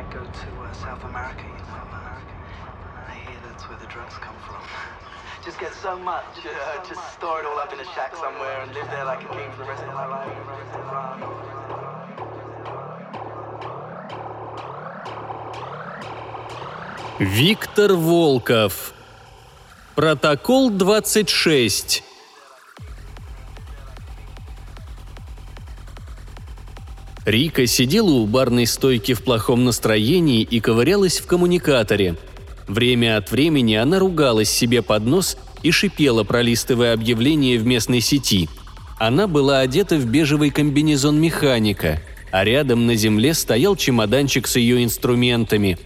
[0.00, 1.84] might go to uh, South America, you know.
[3.06, 4.62] I hear that's where the drugs come from.
[5.44, 8.72] Just get so much, uh, just store it all up in a shack somewhere and
[8.72, 10.32] live there like a king for the rest of my life.
[17.18, 18.94] Виктор Волков.
[19.94, 22.09] Протокол 26.
[27.26, 32.16] Рика сидела у барной стойки в плохом настроении и ковырялась в коммуникаторе.
[32.66, 38.48] Время от времени она ругалась себе под нос и шипела, пролистывая объявления в местной сети.
[38.98, 44.82] Она была одета в бежевый комбинезон механика, а рядом на земле стоял чемоданчик с ее
[44.82, 45.78] инструментами.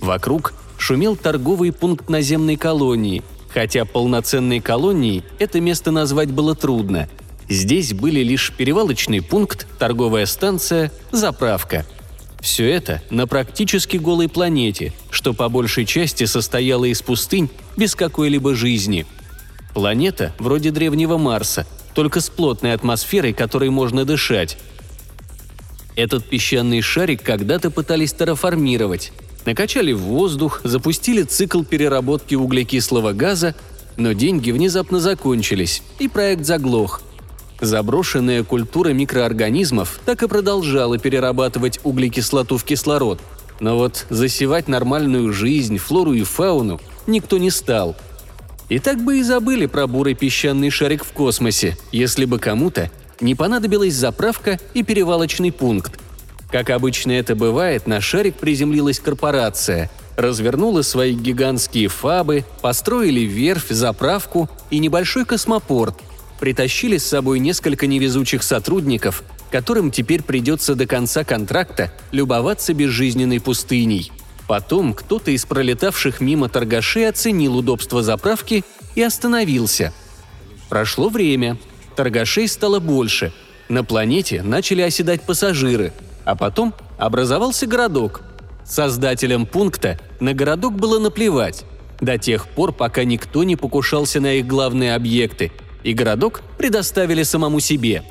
[0.00, 7.08] Вокруг шумел торговый пункт наземной колонии, хотя полноценной колонией это место назвать было трудно–
[7.48, 11.84] Здесь были лишь перевалочный пункт, торговая станция, заправка.
[12.40, 18.54] Все это на практически голой планете, что по большей части состояло из пустынь без какой-либо
[18.54, 19.06] жизни.
[19.74, 24.58] Планета вроде древнего Марса, только с плотной атмосферой, которой можно дышать.
[25.94, 29.12] Этот песчаный шарик когда-то пытались терраформировать.
[29.44, 33.54] Накачали в воздух, запустили цикл переработки углекислого газа,
[33.96, 37.02] но деньги внезапно закончились, и проект заглох–
[37.62, 43.20] Заброшенная культура микроорганизмов так и продолжала перерабатывать углекислоту в кислород.
[43.60, 47.94] Но вот засевать нормальную жизнь, флору и фауну никто не стал.
[48.68, 52.90] И так бы и забыли про бурый песчаный шарик в космосе, если бы кому-то
[53.20, 56.00] не понадобилась заправка и перевалочный пункт.
[56.50, 64.50] Как обычно это бывает, на шарик приземлилась корпорация, развернула свои гигантские фабы, построили верфь, заправку
[64.70, 65.94] и небольшой космопорт–
[66.42, 74.10] притащили с собой несколько невезучих сотрудников, которым теперь придется до конца контракта любоваться безжизненной пустыней.
[74.48, 78.64] Потом кто-то из пролетавших мимо торгашей оценил удобство заправки
[78.96, 79.94] и остановился.
[80.68, 81.58] Прошло время.
[81.94, 83.32] Торгашей стало больше.
[83.68, 85.92] На планете начали оседать пассажиры,
[86.24, 88.22] а потом образовался городок.
[88.64, 91.64] Создателям пункта на городок было наплевать,
[92.00, 95.52] до тех пор, пока никто не покушался на их главные объекты
[95.84, 98.02] и городок предоставили самому себе.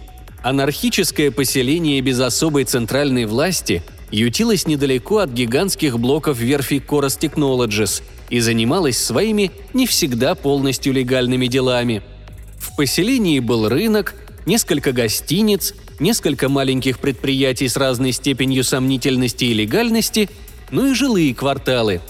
[0.44, 8.40] Анархическое поселение без особой центральной власти ютилось недалеко от гигантских блоков верфи Coros Technologies и
[8.40, 12.02] занималось своими не всегда полностью легальными делами.
[12.58, 14.16] В поселении был рынок,
[14.46, 20.30] несколько гостиниц, несколько маленьких предприятий с разной степенью сомнительности и легальности,
[20.72, 22.02] ну и жилые кварталы.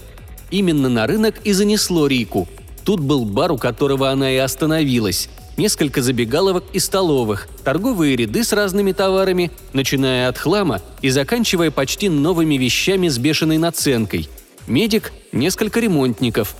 [0.51, 2.47] Именно на рынок и занесло Рику.
[2.85, 8.53] Тут был бар, у которого она и остановилась– несколько забегаловок и столовых, торговые ряды с
[8.53, 14.29] разными товарами, начиная от хлама и заканчивая почти новыми вещами с бешеной наценкой.
[14.67, 16.55] Медик, несколько ремонтников.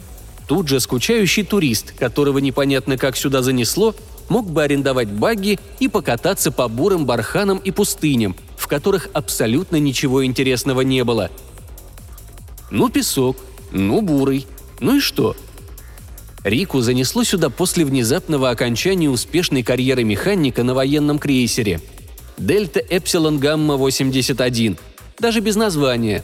[0.48, 3.96] Тут же скучающий турист, которого непонятно как сюда занесло,
[4.28, 10.26] мог бы арендовать багги и покататься по бурым барханам и пустыням, в которых абсолютно ничего
[10.26, 11.30] интересного не было.
[12.70, 13.38] Ну песок,
[13.72, 14.48] ну бурый,
[14.80, 15.36] ну и что–
[16.44, 21.82] Рику занесло сюда после внезапного окончания успешной карьеры механика на военном крейсере.
[22.38, 24.80] Дельта Эпсилон Гамма-81.
[25.20, 26.24] Даже без названия.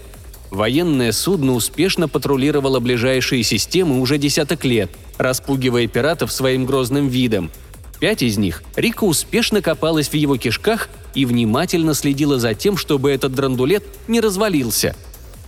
[0.50, 7.52] Военное судно успешно патрулировало ближайшие системы уже десяток лет, распугивая пиратов своим грозным видом.
[8.00, 13.12] Пять из них Рика успешно копалась в его кишках и внимательно следила за тем, чтобы
[13.12, 14.96] этот драндулет не развалился.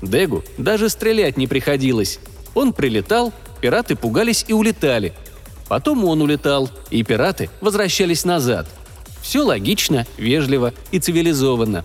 [0.01, 2.19] Дегу даже стрелять не приходилось.
[2.53, 5.13] Он прилетал, Пираты пугались и улетали.
[5.67, 8.67] Потом он улетал, и пираты возвращались назад.
[9.21, 11.83] Все логично, вежливо и цивилизованно.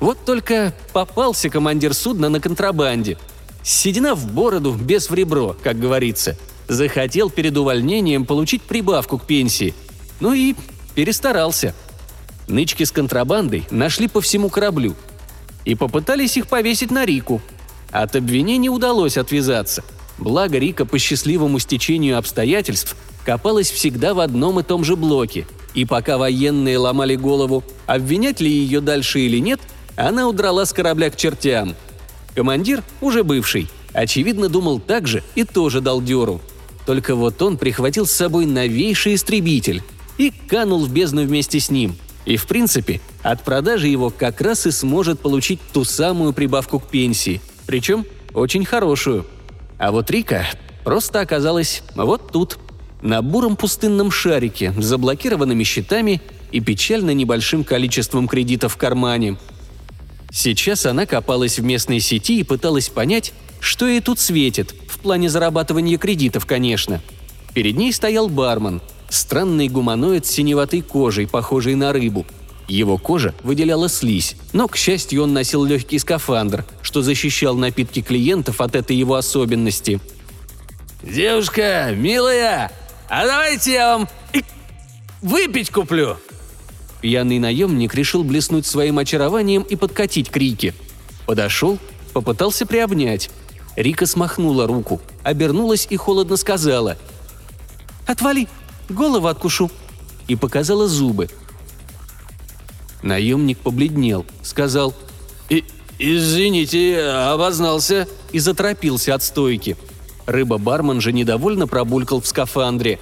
[0.00, 3.16] Вот только попался командир судна на контрабанде.
[3.62, 6.36] Седина в бороду, без в ребро, как говорится.
[6.68, 9.74] Захотел перед увольнением получить прибавку к пенсии.
[10.20, 10.54] Ну и
[10.94, 11.74] перестарался.
[12.48, 14.96] Нычки с контрабандой нашли по всему кораблю.
[15.64, 17.40] И попытались их повесить на Рику.
[17.92, 19.84] От обвинений удалось отвязаться–
[20.22, 25.84] Благо Рика по счастливому стечению обстоятельств копалась всегда в одном и том же блоке, и
[25.84, 29.58] пока военные ломали голову, обвинять ли ее дальше или нет,
[29.96, 31.74] она удрала с корабля к чертям.
[32.36, 36.40] Командир, уже бывший, очевидно думал так же и тоже дал дёру.
[36.86, 39.82] Только вот он прихватил с собой новейший истребитель
[40.18, 41.96] и канул в бездну вместе с ним.
[42.26, 46.86] И, в принципе, от продажи его как раз и сможет получить ту самую прибавку к
[46.86, 49.26] пенсии, причем очень хорошую–
[49.82, 50.46] а вот Рика
[50.84, 52.56] просто оказалась вот тут,
[53.02, 59.38] на буром пустынном шарике с заблокированными счетами и печально небольшим количеством кредитов в кармане.
[60.30, 65.28] Сейчас она копалась в местной сети и пыталась понять, что ей тут светит, в плане
[65.28, 67.00] зарабатывания кредитов, конечно.
[67.52, 72.24] Перед ней стоял бармен, странный гуманоид с синеватой кожей, похожий на рыбу.
[72.68, 78.60] Его кожа выделяла слизь, но, к счастью, он носил легкий скафандр, что защищал напитки клиентов
[78.60, 80.00] от этой его особенности.
[81.02, 82.72] «Девушка, милая,
[83.08, 84.08] а давайте я вам
[85.20, 86.16] выпить куплю!»
[87.00, 90.72] Пьяный наемник решил блеснуть своим очарованием и подкатить к Рике.
[91.26, 91.78] Подошел,
[92.12, 93.28] попытался приобнять.
[93.74, 96.96] Рика смахнула руку, обернулась и холодно сказала
[98.06, 98.48] «Отвали,
[98.88, 99.70] голову откушу!»
[100.28, 101.28] и показала зубы.
[103.02, 104.94] Наемник побледнел, сказал
[105.48, 105.64] и
[105.98, 109.76] «Извините, обознался» и заторопился от стойки.
[110.26, 112.98] Рыба-бармен же недовольно пробулькал в скафандре.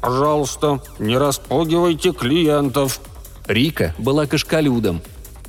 [0.00, 3.00] «Пожалуйста, не распугивайте клиентов»,
[3.48, 5.00] Рика была кашкалюдом.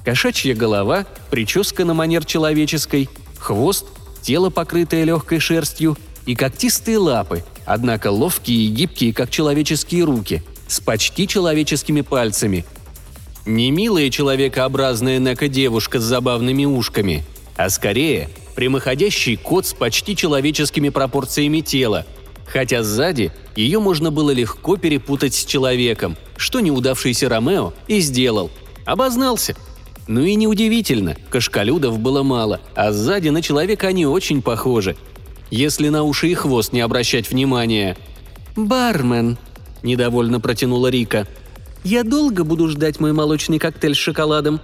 [0.06, 3.86] Кошачья голова, прическа на манер человеческой, хвост,
[4.22, 10.80] тело, покрытое легкой шерстью, и когтистые лапы, однако ловкие и гибкие, как человеческие руки, с
[10.80, 12.66] почти человеческими пальцами.
[13.46, 17.24] Не милая человекообразная неко-девушка с забавными ушками,
[17.56, 22.06] а скорее прямоходящий кот с почти человеческими пропорциями тела–
[22.52, 28.50] хотя сзади ее можно было легко перепутать с человеком, что неудавшийся Ромео и сделал.
[28.86, 29.56] Обознался.
[30.08, 34.96] Ну и неудивительно, кашкалюдов было мало, а сзади на человека они очень похожи.
[35.52, 37.96] Если на уши и хвост не обращать внимания.
[38.56, 39.38] «Бармен»,–
[39.84, 41.28] недовольно протянула Рика.
[41.84, 44.60] «Я долго буду ждать мой молочный коктейль с шоколадом?»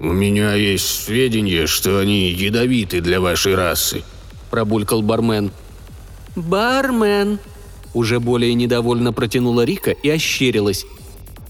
[0.00, 4.02] «У меня есть сведения, что они ядовиты для вашей расы»,–
[4.50, 5.50] пробулькал бармен–
[6.36, 7.38] «Бармен!»
[7.92, 10.84] Уже более недовольно протянула Рика и ощерилась.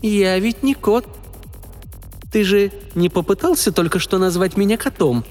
[0.02, 1.06] «Я ведь не кот.
[2.30, 5.24] Ты же не попытался только что назвать меня котом?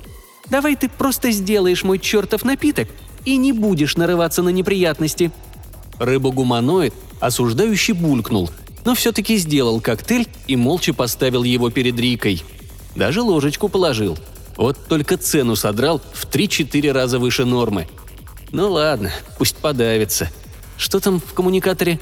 [0.49, 2.87] Давай ты просто сделаешь мой чертов напиток
[3.25, 5.31] и не будешь нарываться на неприятности».
[5.99, 8.49] Рыба-гуманоид осуждающий булькнул,
[8.85, 12.43] но все-таки сделал коктейль и молча поставил его перед Рикой.
[12.95, 14.17] Даже ложечку положил.
[14.57, 17.87] Вот только цену содрал в 3-4 раза выше нормы–
[18.53, 20.29] ну ладно, пусть подавится.
[20.77, 21.99] Что там в коммуникаторе?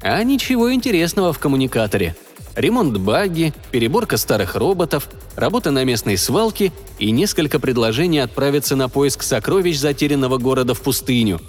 [0.00, 2.16] А ничего интересного в коммуникаторе.
[2.54, 9.22] Ремонт багги, переборка старых роботов, работа на местной свалке и несколько предложений отправиться на поиск
[9.22, 11.42] сокровищ затерянного города в пустыню.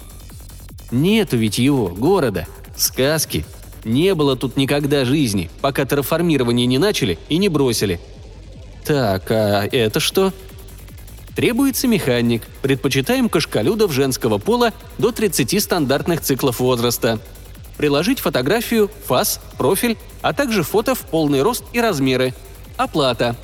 [0.90, 3.46] Нету ведь его, города, сказки.
[3.88, 7.98] Не было тут никогда жизни, пока терраформирование не начали и не бросили.
[8.84, 10.32] Так, а это что?–
[11.38, 12.42] Требуется механик.
[12.62, 17.20] Предпочитаем кашкалюдов женского пола до 30 стандартных циклов возраста.
[17.76, 22.34] Приложить фотографию, фас, профиль, а также фото в полный рост и размеры.
[22.76, 23.36] Оплата.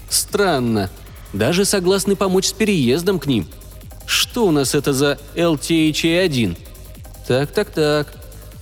[0.10, 0.90] Странно.
[1.34, 3.48] Даже согласны помочь с переездом к ним.
[4.06, 6.58] Что у нас это за LTH-A1?
[7.28, 8.14] Так-так-так.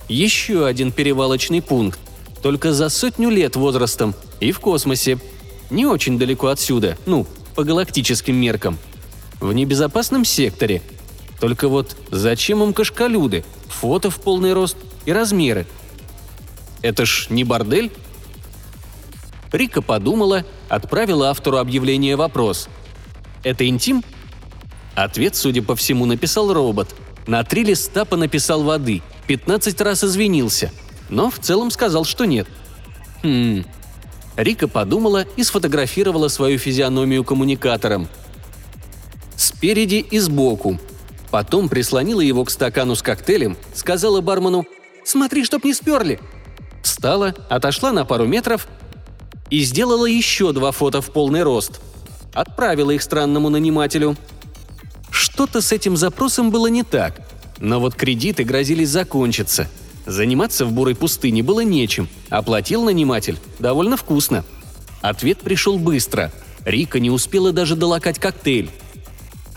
[0.08, 1.98] Еще один перевалочный пункт.
[2.42, 5.18] Только за сотню лет возрастом и в космосе.
[5.70, 8.78] Не очень далеко отсюда, ну, по галактическим меркам.
[9.40, 10.82] В небезопасном секторе.
[11.40, 14.76] Только вот зачем им кашкалюды, фото в полный рост
[15.06, 15.66] и размеры?
[16.82, 17.92] Это ж не бордель?
[19.52, 22.68] Рика подумала, отправила автору объявления вопрос.
[23.42, 24.04] «Это интим?»
[24.94, 26.94] Ответ, судя по всему, написал робот.
[27.26, 30.72] На три листа понаписал воды– 15 раз извинился,
[31.08, 32.48] но в целом сказал, что нет.
[33.22, 33.64] Хм.
[34.36, 38.08] Рика подумала и сфотографировала свою физиономию коммуникатором.
[39.36, 40.80] Спереди и сбоку.
[41.30, 44.66] Потом прислонила его к стакану с коктейлем, сказала бармену
[45.04, 46.18] «Смотри, чтоб не сперли!»
[46.82, 48.66] Встала, отошла на пару метров
[49.50, 51.80] и сделала еще два фото в полный рост.
[52.32, 54.16] Отправила их странному нанимателю.
[55.10, 57.20] Что-то с этим запросом было не так–
[57.60, 59.68] но вот кредиты грозились закончиться.
[60.06, 64.44] Заниматься в бурой пустыне было нечем, оплатил наниматель довольно вкусно.
[65.02, 66.32] Ответ пришел быстро.
[66.64, 68.70] Рика не успела даже долокать коктейль.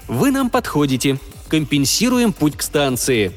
[0.08, 1.18] «Вы нам подходите.
[1.48, 3.32] Компенсируем путь к станции».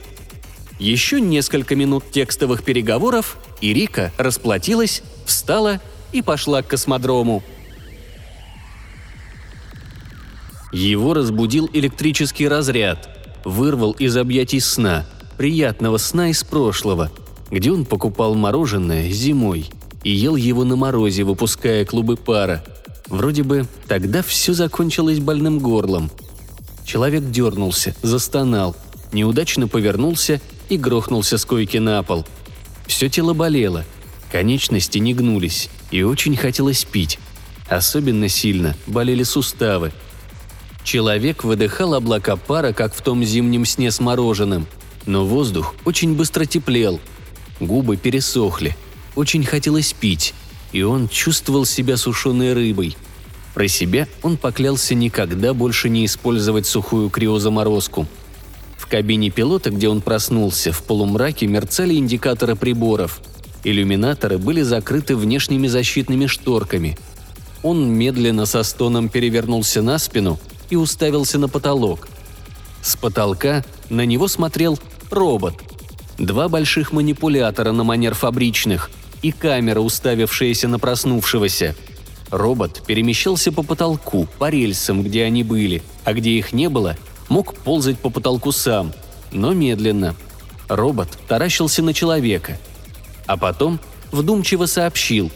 [0.78, 5.80] Еще несколько минут текстовых переговоров, и Рика расплатилась, встала
[6.16, 7.42] и пошла к космодрому.
[10.72, 13.10] Его разбудил электрический разряд–
[13.46, 15.06] вырвал из объятий сна,
[15.38, 17.12] приятного сна из прошлого,
[17.50, 19.70] где он покупал мороженое зимой
[20.02, 22.64] и ел его на морозе, выпуская клубы пара.
[23.06, 26.10] Вроде бы тогда все закончилось больным горлом.
[26.84, 28.74] Человек дернулся, застонал.
[29.12, 32.26] неудачно повернулся и грохнулся с койки на пол.
[32.88, 33.84] Все тело болело,
[34.36, 37.18] конечности не гнулись, и очень хотелось пить.
[37.70, 39.92] Особенно сильно болели суставы.
[40.84, 44.66] Человек выдыхал облака пара, как в том зимнем сне с мороженым,
[45.06, 47.00] но воздух очень быстро теплел.
[47.60, 48.76] Губы пересохли,
[49.14, 50.34] очень хотелось пить,
[50.70, 52.94] и он чувствовал себя сушеной рыбой.
[53.54, 58.06] Про себя он поклялся никогда больше не использовать сухую криозаморозку.
[58.76, 63.22] В кабине пилота, где он проснулся, в полумраке мерцали индикаторы приборов.
[63.66, 66.96] Иллюминаторы были закрыты внешними защитными шторками.
[67.64, 70.38] Он медленно со стоном перевернулся на спину
[70.70, 72.06] и уставился на потолок.
[72.80, 74.78] С потолка на него смотрел
[75.10, 75.56] робот.
[76.16, 78.88] Два больших манипулятора на манер фабричных
[79.20, 81.74] и камера, уставившаяся на проснувшегося.
[82.30, 86.96] Робот перемещался по потолку, по рельсам, где они были, а где их не было,
[87.28, 88.92] мог ползать по потолку сам,
[89.32, 90.14] но медленно.
[90.68, 92.60] Робот таращился на человека.
[93.26, 93.80] А потом
[94.12, 95.30] вдумчиво сообщил.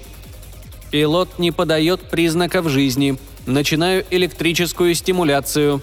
[0.91, 3.19] «Пилот не подает признаков жизни.
[3.47, 5.83] Начинаю электрическую стимуляцию».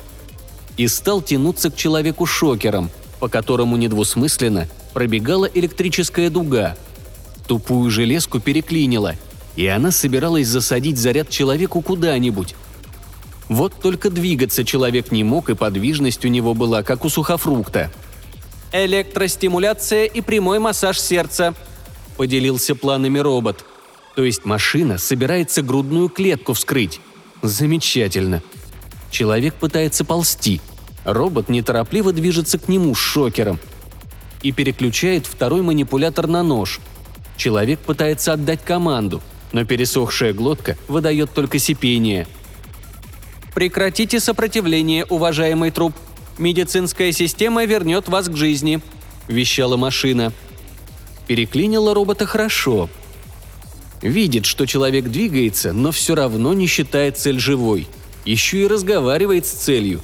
[0.77, 6.77] И стал тянуться к человеку шокером, по которому недвусмысленно пробегала электрическая дуга.
[7.47, 9.15] Тупую железку переклинило,
[9.55, 12.53] и она собиралась засадить заряд человеку куда-нибудь,
[13.49, 17.91] вот только двигаться человек не мог, и подвижность у него была, как у сухофрукта.
[18.73, 21.53] «Электростимуляция и прямой массаж сердца»,–
[22.17, 23.63] поделился планами робот.
[24.15, 26.99] То есть машина собирается грудную клетку вскрыть.
[27.41, 28.41] Замечательно.
[29.11, 30.59] Человек пытается ползти.
[31.05, 33.59] Робот неторопливо движется к нему с шокером.
[34.41, 36.79] И переключает второй манипулятор на нож.
[37.37, 39.21] Человек пытается отдать команду,
[39.51, 42.27] но пересохшая глотка выдает только сипение–
[43.57, 45.95] Прекратите сопротивление, уважаемый труп.
[46.37, 48.81] Медицинская система вернет вас к жизни»,–
[49.27, 50.31] вещала машина.
[51.27, 52.89] Переклинила робота хорошо.
[54.01, 57.87] Видит, что человек двигается, но все равно не считает цель живой.
[58.25, 60.01] Еще и разговаривает с целью.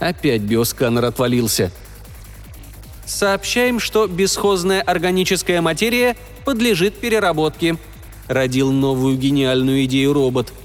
[0.00, 1.72] Опять биосканер отвалился.
[3.06, 7.76] «Сообщаем, что бесхозная органическая материя подлежит переработке»,–
[8.28, 10.52] родил новую гениальную идею робот–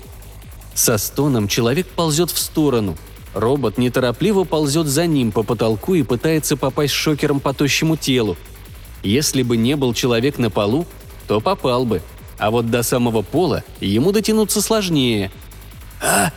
[0.73, 2.97] со стоном человек ползет в сторону.
[3.33, 8.37] Робот неторопливо ползет за ним по потолку и пытается попасть шокером по тощему телу.
[9.03, 10.87] Если бы не был человек на полу,
[11.27, 12.01] то попал бы.
[12.39, 15.31] А вот до самого пола ему дотянуться сложнее.
[16.01, 16.31] «А,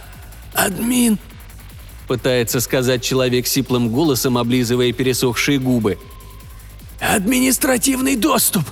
[0.54, 1.18] админ!»
[2.06, 5.98] Пытается сказать человек сиплым голосом, облизывая пересохшие губы.
[7.00, 8.64] «Административный доступ!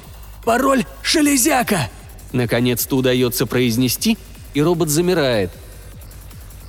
[0.45, 1.91] Пароль «Шелезяка»!»
[2.33, 4.19] Наконец-то удается произнести–
[4.55, 5.51] и робот замирает.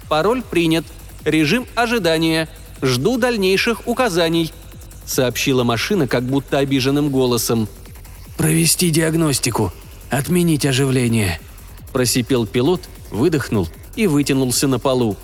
[0.09, 0.85] «Пароль принят.
[1.23, 2.49] Режим ожидания.
[2.81, 4.51] Жду дальнейших указаний»,—
[5.05, 7.67] сообщила машина как будто обиженным голосом.
[8.37, 9.71] «Провести диагностику.
[10.09, 11.39] Отменить оживление»,—
[11.93, 12.81] просипел пилот,
[13.11, 15.15] выдохнул и вытянулся на полу.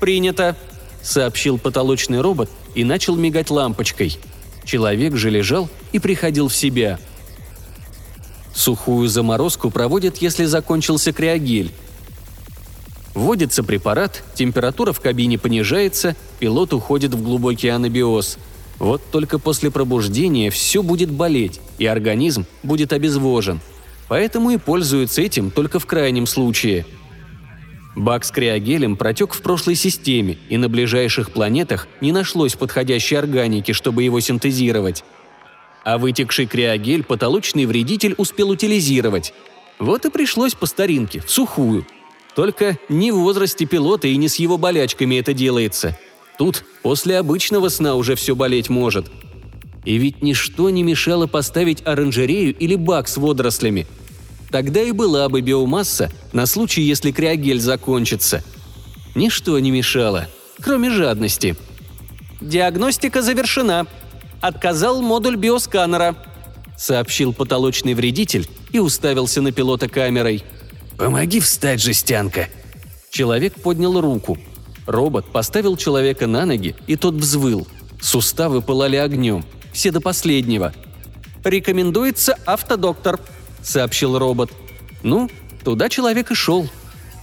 [0.00, 0.56] «Принято»,—
[1.02, 4.18] сообщил потолочный робот и начал мигать лампочкой.
[4.64, 6.98] Человек же лежал и приходил в себя—
[8.58, 11.70] Сухую заморозку проводят, если закончился криогель.
[13.18, 18.38] Вводится препарат, температура в кабине понижается, пилот уходит в глубокий анабиоз.
[18.78, 23.58] Вот только после пробуждения все будет болеть, и организм будет обезвожен.
[24.06, 26.86] Поэтому и пользуются этим только в крайнем случае.
[27.96, 33.72] Бак с криогелем протек в прошлой системе, и на ближайших планетах не нашлось подходящей органики,
[33.72, 35.02] чтобы его синтезировать
[35.84, 39.32] а вытекший криогель потолочный вредитель успел утилизировать.
[39.78, 41.86] Вот и пришлось по старинке, в сухую.
[42.34, 45.98] Только не в возрасте пилота и не с его болячками это делается.
[46.38, 49.10] Тут после обычного сна уже все болеть может.
[49.84, 53.86] И ведь ничто не мешало поставить оранжерею или бак с водорослями.
[54.50, 58.42] Тогда и была бы биомасса на случай, если криогель закончится.
[59.14, 60.28] Ничто не мешало,
[60.60, 61.56] кроме жадности.
[62.40, 63.86] «Диагностика завершена»,
[64.40, 66.16] отказал модуль биосканера»,—
[66.76, 70.44] сообщил потолочный вредитель и уставился на пилота камерой.
[70.98, 72.48] «Помоги встать, жестянка!»
[73.10, 74.36] Человек поднял руку.
[74.86, 77.66] Робот поставил человека на ноги, и тот взвыл.
[78.00, 79.44] Суставы пылали огнем.
[79.72, 80.74] Все до последнего.
[81.44, 83.20] «Рекомендуется автодоктор»,—
[83.62, 84.50] сообщил робот.
[85.02, 85.30] Ну,
[85.64, 86.68] туда человек и шел.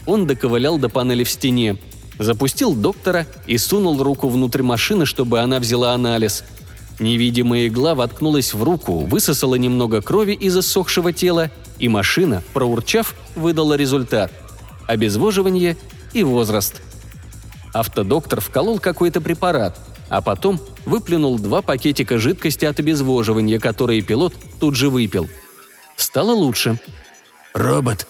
[0.05, 1.77] Он доковылял до панели в стене,
[2.17, 6.43] запустил доктора и сунул руку внутрь машины, чтобы она взяла анализ—
[6.99, 13.75] Невидимая игла воткнулась в руку, высосала немного крови из иссохшего тела, и машина, проурчав, выдала
[13.75, 14.31] результат–
[14.87, 15.77] обезвоживание
[16.13, 16.81] и возраст.
[17.73, 19.77] Автодоктор вколол какой-то препарат.
[20.07, 25.27] а потом выплюнул два пакетика жидкости от обезвоживания, которые пилот тут же выпил.
[25.95, 26.79] Стало лучше.
[27.55, 28.07] «Робот,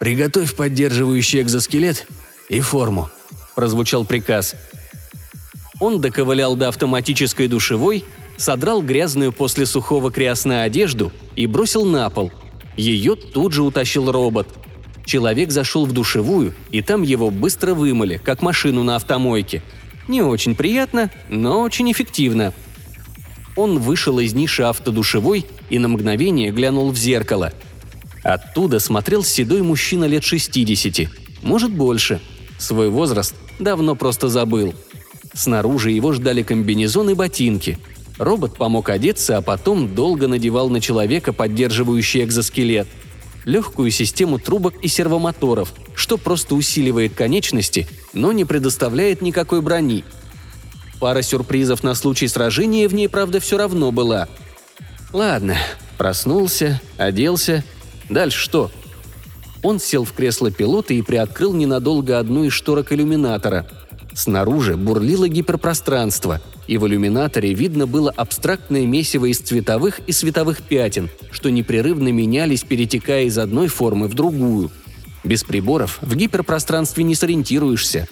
[0.00, 2.08] приготовь поддерживающий экзоскелет
[2.48, 3.08] и форму»,–
[3.54, 4.56] прозвучал приказ.
[5.78, 8.04] Он доковылял до автоматической душевой,
[8.36, 12.32] содрал грязную после сухого крясную одежду и бросил на пол.
[12.76, 14.48] Ее тут же утащил робот.
[15.04, 19.62] Человек зашел в душевую, и там его быстро вымыли, как машину на автомойке.
[20.08, 22.52] Не очень приятно, но очень эффективно.
[23.56, 27.52] Он вышел из ниши автодушевой и на мгновение глянул в зеркало.
[28.22, 31.08] Оттуда смотрел седой мужчина лет 60,
[31.42, 32.20] может больше.
[32.58, 34.74] Свой возраст давно просто забыл.
[35.34, 37.78] Снаружи его ждали комбинезон и ботинки–
[38.22, 42.86] Робот помог одеться, а потом долго надевал на человека поддерживающий экзоскелет.
[43.44, 50.04] Легкую систему трубок и сервомоторов, что просто усиливает конечности, но не предоставляет никакой брони.
[51.00, 54.28] Пара сюрпризов на случай сражения в ней, правда, все равно была.
[55.12, 55.56] Ладно,
[55.98, 57.64] проснулся, оделся.
[58.08, 58.70] Дальше что?
[59.64, 63.66] Он сел в кресло пилота и приоткрыл ненадолго одну из шторок иллюминатора.
[64.14, 71.10] Снаружи бурлило гиперпространство– и в иллюминаторе видно было абстрактное месиво из цветовых и световых пятен,
[71.30, 74.70] что непрерывно менялись, перетекая из одной формы в другую.
[75.24, 78.08] Без приборов в гиперпространстве не сориентируешься.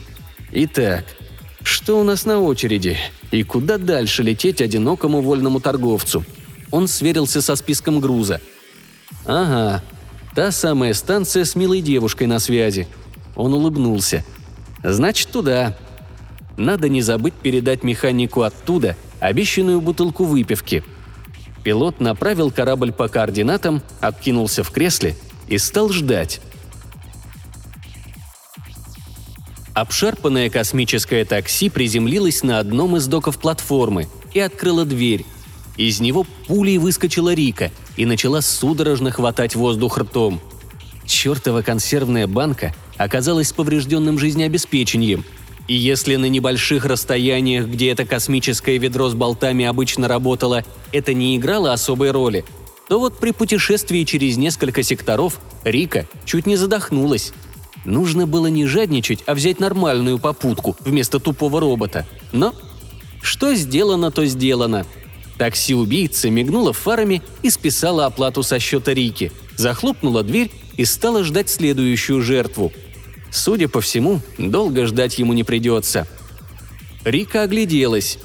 [0.52, 1.04] Итак,
[1.62, 2.97] что у нас на очереди?
[3.30, 6.25] И куда дальше лететь одинокому вольному торговцу?
[6.71, 8.40] Он сверился со списком груза.
[9.26, 9.83] Ага,
[10.35, 12.88] та самая станция с милой девушкой на связи.
[13.37, 14.25] Он улыбнулся.
[14.83, 15.76] Значит, туда.
[16.61, 20.85] Надо не забыть передать механику оттуда обещанную бутылку выпивки.
[21.64, 25.17] Пилот направил корабль по координатам, откинулся в кресле
[25.49, 26.43] и стал ждать.
[29.73, 35.25] Обшарпанное космическое такси приземлилось на одном из доков платформы и открыло дверь.
[35.79, 40.42] Из него пулей выскочила Рика и начала судорожно хватать воздух ртом.
[41.07, 45.25] Чертова консервная банка оказалась поврежденным жизнеобеспечением–
[45.70, 51.37] и если на небольших расстояниях, где это космическое ведро с болтами обычно работало, это не
[51.37, 52.44] играло особой роли,
[52.88, 57.33] то вот при путешествии через несколько секторов Рика чуть не задохнулась.
[57.85, 62.04] Нужно было не жадничать, а взять нормальную попутку вместо тупого робота.
[62.33, 62.52] Но
[63.22, 64.87] что сделано, то сделано.
[65.38, 72.22] Такси-убийца мигнула фарами и списала оплату со счета Рики, захлопнула дверь и стала ждать следующую
[72.22, 72.72] жертву–
[73.31, 76.09] Судя по всему, долго ждать ему не придется.
[77.05, 78.19] Рика огляделась.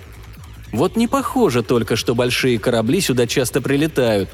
[0.70, 4.28] Вот не похоже только, что большие корабли сюда часто прилетают.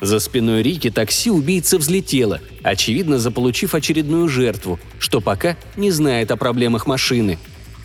[0.00, 6.36] За спиной Рики такси убийца взлетело, очевидно заполучив очередную жертву, что пока не знает о
[6.36, 7.38] проблемах машины.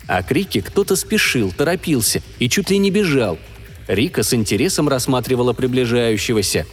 [0.08, 3.38] А к Рике кто-то спешил, торопился и чуть ли не бежал.
[3.86, 6.66] Рика с интересом рассматривала приближающегося.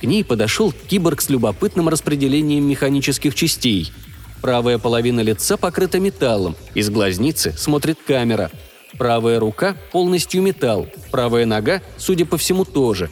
[0.00, 3.90] К ней подошел киборг с любопытным распределением механических частей–
[4.42, 8.50] Правая половина лица покрыта металлом, из глазницы смотрит камера.
[8.98, 13.08] Правая рука полностью металл, правая нога, судя по всему, тоже.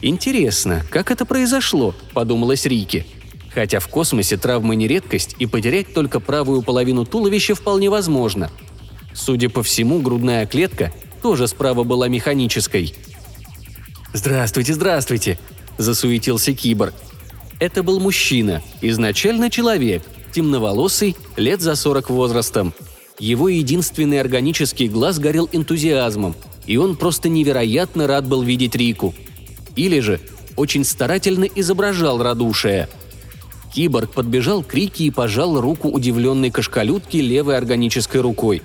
[0.00, 3.06] «Интересно, как это произошло?»– подумалась Рики.
[3.54, 8.50] Хотя в космосе травмы не редкость, и потерять только правую половину туловища вполне возможно.
[9.12, 12.94] Судя по всему, грудная клетка тоже справа была механической.
[14.14, 15.38] «Здравствуйте, здравствуйте!»–
[15.76, 16.94] засуетился киборг.
[17.60, 22.74] Это был мужчина, изначально человек, темноволосый, лет за 40 возрастом.
[23.18, 26.34] Его единственный органический глаз горел энтузиазмом,
[26.66, 29.14] и он просто невероятно рад был видеть Рику.
[29.76, 30.20] Или же
[30.56, 32.88] очень старательно изображал радушие.
[33.74, 38.62] Киборг подбежал к Рике и пожал руку удивленной кашкалютки левой органической рукой.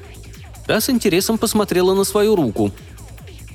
[0.65, 2.71] Та с интересом посмотрела на свою руку.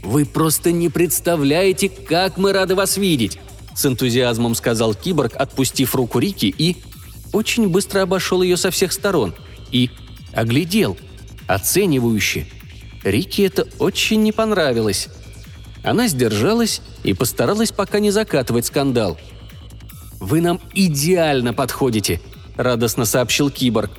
[0.03, 3.39] «Вы просто не представляете, как мы рады вас видеть!»
[3.75, 6.77] с энтузиазмом сказал киборг, отпустив руку Рики и
[7.33, 9.35] очень быстро обошел ее со всех сторон
[9.71, 9.91] и
[10.33, 10.97] оглядел,
[11.47, 12.47] оценивающе.
[13.05, 15.09] Рике это очень не понравилось.
[15.83, 19.19] Она сдержалась и постаралась пока не закатывать скандал.
[20.21, 22.21] «Вы нам идеально подходите»,–
[22.57, 23.91] радостно сообщил киборг.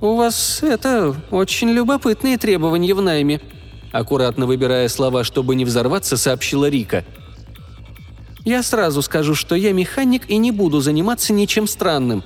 [0.00, 3.40] «У вас, это, очень любопытные требования в найме»,
[3.92, 7.04] аккуратно выбирая слова, чтобы не взорваться, сообщила Рика.
[8.44, 12.24] «Я сразу скажу, что я механик и не буду заниматься ничем странным».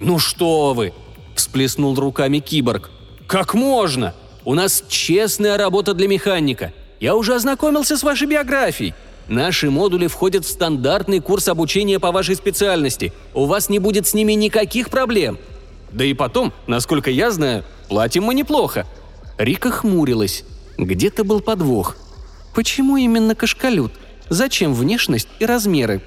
[0.00, 0.92] «Ну что вы!»–
[1.34, 2.90] всплеснул руками киборг.
[3.26, 4.14] «Как можно?
[4.44, 6.72] У нас честная работа для механика.
[7.00, 8.94] Я уже ознакомился с вашей биографией.
[9.28, 13.12] Наши модули входят в стандартный курс обучения по вашей специальности.
[13.34, 15.38] У вас не будет с ними никаких проблем.
[15.92, 18.86] Да и потом, насколько я знаю, платим мы неплохо».
[19.38, 20.44] Рика хмурилась.
[20.78, 21.96] Где-то был подвох.
[22.54, 23.92] Почему именно кашкалют?
[24.30, 26.00] Зачем внешность и размеры?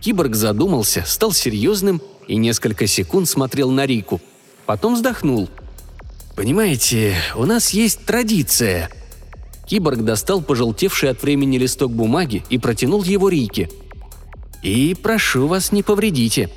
[0.00, 4.20] Киборг задумался, стал серьезным и несколько секунд смотрел на Рику.
[4.64, 5.50] Потом вздохнул.
[6.34, 8.90] «Понимаете, у нас есть традиция».
[9.66, 13.68] Киборг достал пожелтевший от времени листок бумаги и протянул его Рике.
[14.62, 16.50] «И прошу вас, не повредите»,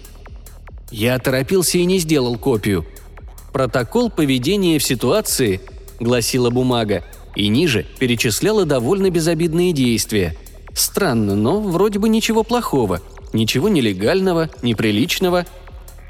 [0.92, 2.86] я торопился и не сделал копию.
[3.52, 5.60] Протокол поведения в ситуации,
[6.00, 7.04] гласила бумага,
[7.36, 10.36] и ниже перечисляла довольно безобидные действия.
[10.78, 13.02] Странно, но вроде бы ничего плохого,
[13.34, 15.46] ничего нелегального, неприличного.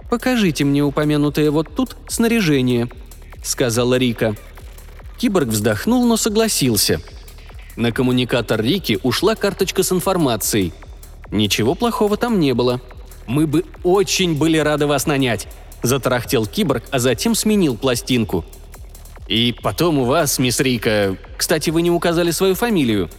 [0.10, 2.88] «Покажите мне упомянутое вот тут снаряжение»,—
[3.43, 4.36] сказала Рика.
[5.17, 7.01] Киборг вздохнул, но согласился.
[7.75, 10.73] На коммуникатор Рики ушла карточка с информацией.
[11.32, 12.80] Ничего плохого там не было—
[13.27, 15.47] мы бы очень были рады вас нанять»,–
[15.84, 18.45] затарахтел киборг, а затем сменил пластинку.
[19.27, 21.17] «И потом у вас, мисс Рика...
[21.36, 23.10] Кстати, вы не указали свою фамилию».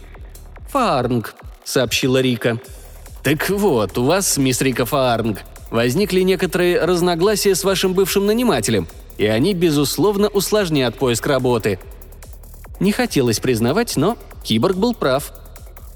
[0.69, 2.59] «Фарнг»,– сообщила Рика.
[3.23, 5.39] «Так вот, у вас, мисс Рика Фарнг,
[5.71, 11.79] возникли некоторые разногласия с вашим бывшим нанимателем, и они, безусловно, усложнят поиск работы».
[12.79, 15.33] Не хотелось признавать, но киборг был прав.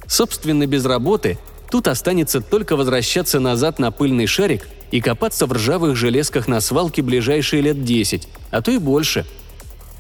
[0.08, 1.38] Собственно, без работы
[1.74, 7.02] Тут останется только возвращаться назад на пыльный шарик и копаться в ржавых железках на свалке
[7.02, 9.26] ближайшие лет десять, а то и больше.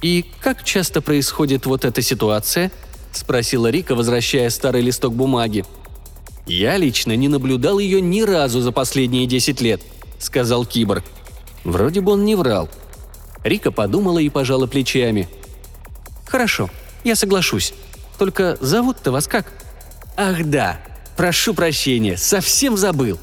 [0.04, 2.72] «И как часто происходит вот эта ситуация?»–
[3.18, 5.66] спросила Рика, возвращая старый листок бумаги.
[6.46, 9.82] «Я лично не наблюдал ее ни разу за последние десять лет»,–
[10.20, 11.04] сказал киборг.
[11.64, 12.70] Вроде бы он не врал.
[13.44, 15.30] Рика подумала и пожала плечами.
[16.26, 16.70] «Хорошо,
[17.04, 17.74] я соглашусь.
[18.18, 19.52] Только зовут-то вас как?»
[20.16, 20.80] «Ах да,
[21.16, 23.20] Прошу прощения, совсем забыл».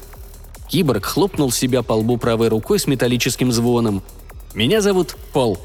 [0.69, 4.01] Киборг хлопнул себя по лбу правой рукой с металлическим звоном.
[4.53, 5.59] «Меня зовут Пол.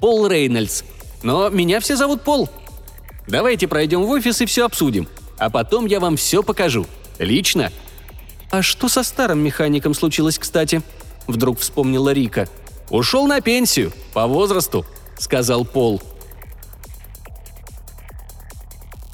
[0.00, 0.82] Пол Рейнольдс.
[1.22, 2.48] Но меня все зовут Пол.
[3.26, 5.08] Давайте пройдем в офис и все обсудим.
[5.38, 6.86] А потом я вам все покажу.
[7.18, 7.70] Лично».
[8.50, 10.82] «А что со старым механиком случилось, кстати?»
[11.28, 12.48] Вдруг вспомнила Рика.
[12.90, 13.92] «Ушел на пенсию.
[14.12, 14.84] По возрасту»,—
[15.18, 16.02] сказал Пол.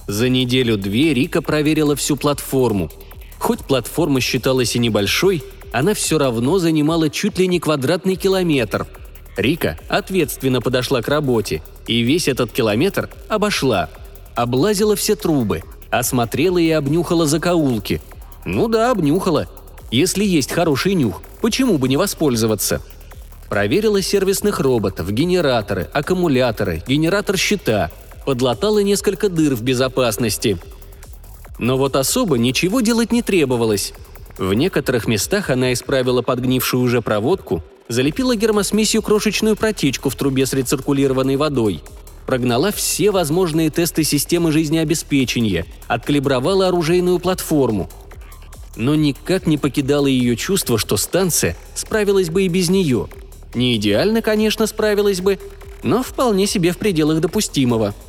[0.07, 2.91] За неделю-две Рика проверила всю платформу.
[3.39, 5.43] Хоть платформа считалась и небольшой,
[5.73, 8.87] она все равно занимала чуть ли не квадратный километр.
[9.37, 13.89] Рика ответственно подошла к работе и весь этот километр обошла.
[14.35, 18.01] Облазила все трубы, осмотрела и обнюхала закоулки.
[18.45, 19.47] Ну да, обнюхала.
[19.91, 22.83] Если есть хороший нюх, почему бы не воспользоваться?
[23.49, 27.91] Проверила сервисных роботов, генераторы, аккумуляторы, генератор щита–
[28.27, 30.59] подлатала несколько дыр в безопасности.
[31.59, 33.95] Но вот особо ничего делать не требовалось.
[34.37, 40.53] В некоторых местах она исправила подгнившую уже проводку, залепила гермосмесью крошечную протечку в трубе с
[40.53, 41.83] рециркулированной водой,
[42.27, 47.89] прогнала все возможные тесты системы жизнеобеспечения, откалибровала оружейную платформу.
[48.77, 53.09] Но никак не покидало ее чувство, что станция справилась бы и без нее.
[53.55, 55.39] Не идеально, конечно, справилась бы,
[55.83, 57.95] но вполне себе в пределах допустимого–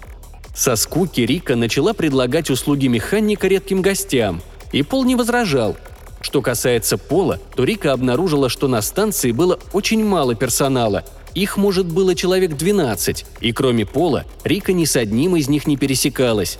[0.57, 5.77] со скуки Рика начала предлагать услуги механика редким гостям, и Пол не возражал.
[6.21, 11.03] Что касается Пола, то Рика обнаружила, что на станции было очень мало персонала.
[11.36, 15.77] Их, может, было человек 12, и кроме Пола, Рика ни с одним из них не
[15.77, 16.58] пересекалась.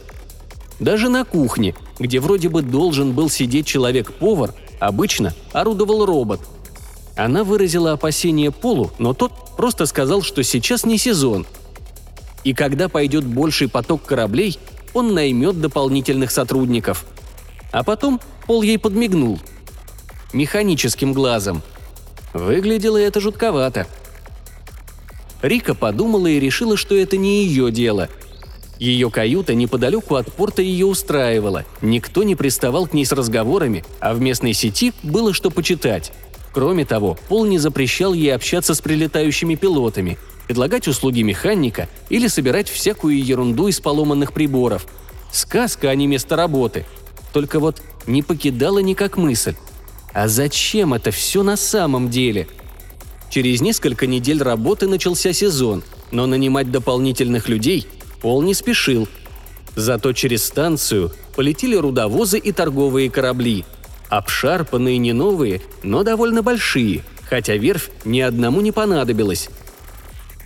[0.80, 6.42] Даже на кухне, где вроде бы должен был сидеть человек-повар, обычно орудовал робот.
[7.16, 11.48] Она выразила опасение Полу, но тот просто сказал, что сейчас не сезон,
[12.48, 14.58] и когда пойдет больший поток кораблей,
[14.94, 17.06] он наймет дополнительных сотрудников.
[17.74, 19.40] А потом Пол ей подмигнул.
[20.34, 21.62] Механическим глазом.
[22.34, 23.88] Выглядело это жутковато.
[25.42, 28.10] Рика подумала и решила, что это не ее дело.
[28.80, 34.14] Ее каюта неподалеку от порта ее устраивала, никто не приставал к ней с разговорами, а
[34.14, 36.12] в местной сети было что почитать.
[36.54, 42.70] Кроме того, Пол не запрещал ей общаться с прилетающими пилотами– предлагать услуги механика или собирать
[42.70, 44.88] всякую ерунду из поломанных приборов.
[45.32, 46.86] Сказка, а не место работы.
[47.34, 49.56] Только вот не покидала никак мысль.
[50.14, 52.48] А зачем это все на самом деле?
[53.30, 57.88] Через несколько недель работы начался сезон, но нанимать дополнительных людей
[58.22, 59.08] Пол не спешил.
[59.76, 63.64] Зато через станцию полетели рудовозы и торговые корабли.
[64.10, 69.50] Обшарпанные не новые, но довольно большие, хотя верфь ни одному не понадобилась.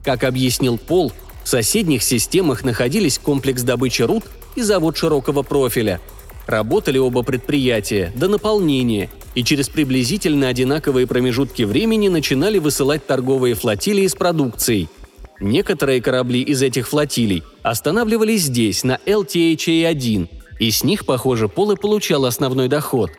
[0.04, 6.02] Как объяснил Пол, в соседних системах находились комплекс добычи руд и завод широкого профиля.
[6.48, 14.08] Работали оба предприятия до наполнения, и через приблизительно одинаковые промежутки времени начинали высылать торговые флотилии
[14.08, 14.90] с продукцией.
[15.40, 21.76] Некоторые корабли из этих флотилий останавливались здесь, на LTHA-1, и с них, похоже, Пол и
[21.76, 23.12] получал основной доход.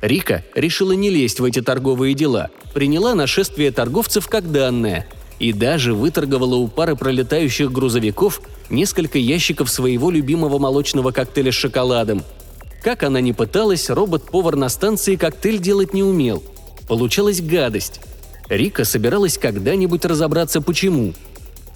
[0.00, 5.06] Рика решила не лезть в эти торговые дела, приняла нашествие торговцев как данное
[5.38, 12.24] и даже выторговала у пары пролетающих грузовиков несколько ящиков своего любимого молочного коктейля с шоколадом–
[12.82, 16.42] как она ни пыталась, робот-повар на станции коктейль делать не умел.
[16.88, 18.00] Получалась гадость.
[18.48, 21.14] Рика собиралась когда-нибудь разобраться почему.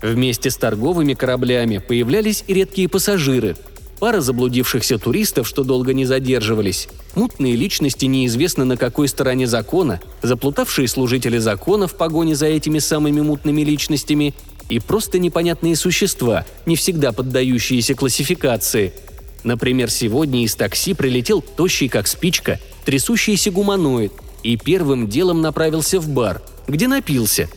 [0.03, 3.57] Вместе с торговыми кораблями появлялись и редкие пассажиры.
[3.99, 10.87] Пара заблудившихся туристов, что долго не задерживались, мутные личности неизвестно на какой стороне закона, заплутавшие
[10.87, 14.35] служители закона в погоне за этими самыми мутными личностями
[14.69, 18.93] и просто непонятные существа, не всегда поддающиеся классификации–
[19.47, 26.09] Например, сегодня из такси прилетел тощий как спичка, трясущийся гуманоид и первым делом направился в
[26.09, 27.49] бар, где напился.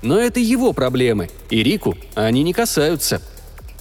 [0.00, 3.20] Но это его проблемы, и Рику они не касаются.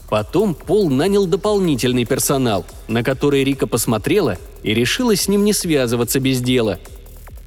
[0.09, 6.19] Потом Пол нанял дополнительный персонал, на который Рика посмотрела и решила с ним не связываться
[6.19, 6.77] без дела.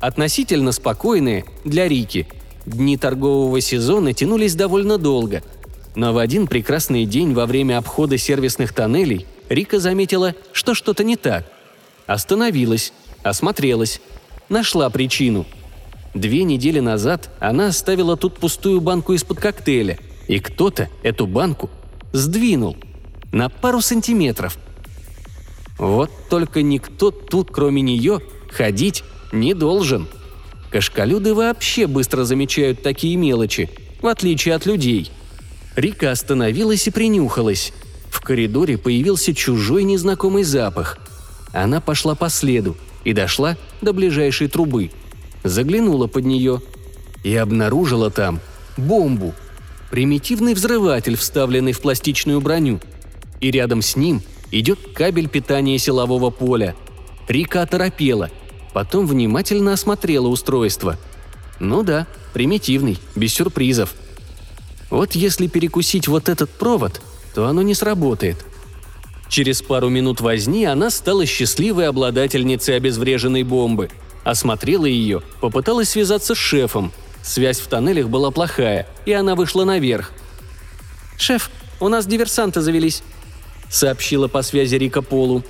[0.00, 2.26] Относительно спокойные для Рики.
[2.64, 5.42] Дни торгового сезона тянулись довольно долго.
[5.94, 11.16] Но в один прекрасный день во время обхода сервисных тоннелей– Рика заметила, что что-то не
[11.16, 11.44] так.
[12.06, 14.00] Остановилась, осмотрелась,
[14.48, 15.46] нашла причину.
[16.14, 21.70] Две недели назад она оставила тут пустую банку из-под коктейля, и кто-то эту банку
[22.12, 22.76] сдвинул
[23.32, 24.58] на пару сантиметров.
[25.78, 30.08] Вот только никто тут, кроме нее, ходить не должен.
[30.70, 35.10] Кашкалюды вообще быстро замечают такие мелочи, в отличие от людей.
[35.76, 37.72] Рика остановилась и принюхалась.
[38.10, 40.98] В коридоре появился чужой незнакомый запах.
[41.52, 44.90] Она пошла по следу и дошла до ближайшей трубы.
[45.44, 46.60] Заглянула под нее
[47.24, 48.40] и обнаружила там
[48.76, 49.34] бомбу.
[49.90, 52.80] Примитивный взрыватель, вставленный в пластичную броню.
[53.40, 56.74] И рядом с ним идет кабель питания силового поля.
[57.28, 58.30] Рика оторопела,
[58.72, 60.98] потом внимательно осмотрела устройство.
[61.60, 63.94] Ну да, примитивный, без сюрпризов.
[64.90, 67.02] Вот если перекусить вот этот провод,
[67.38, 68.44] то оно не сработает.
[69.28, 73.90] Через пару минут возни она стала счастливой обладательницей обезвреженной бомбы.
[74.24, 76.90] Осмотрела ее, попыталась связаться с шефом.
[77.22, 80.10] Связь в тоннелях была плохая, и она вышла наверх.
[81.16, 83.04] «Шеф, у нас диверсанты завелись»,—
[83.70, 85.44] сообщила по связи Рика Полу.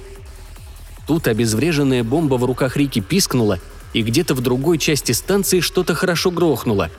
[1.06, 3.60] Тут обезвреженная бомба в руках Рики пискнула,
[3.94, 6.90] и где-то в другой части станции что-то хорошо грохнуло.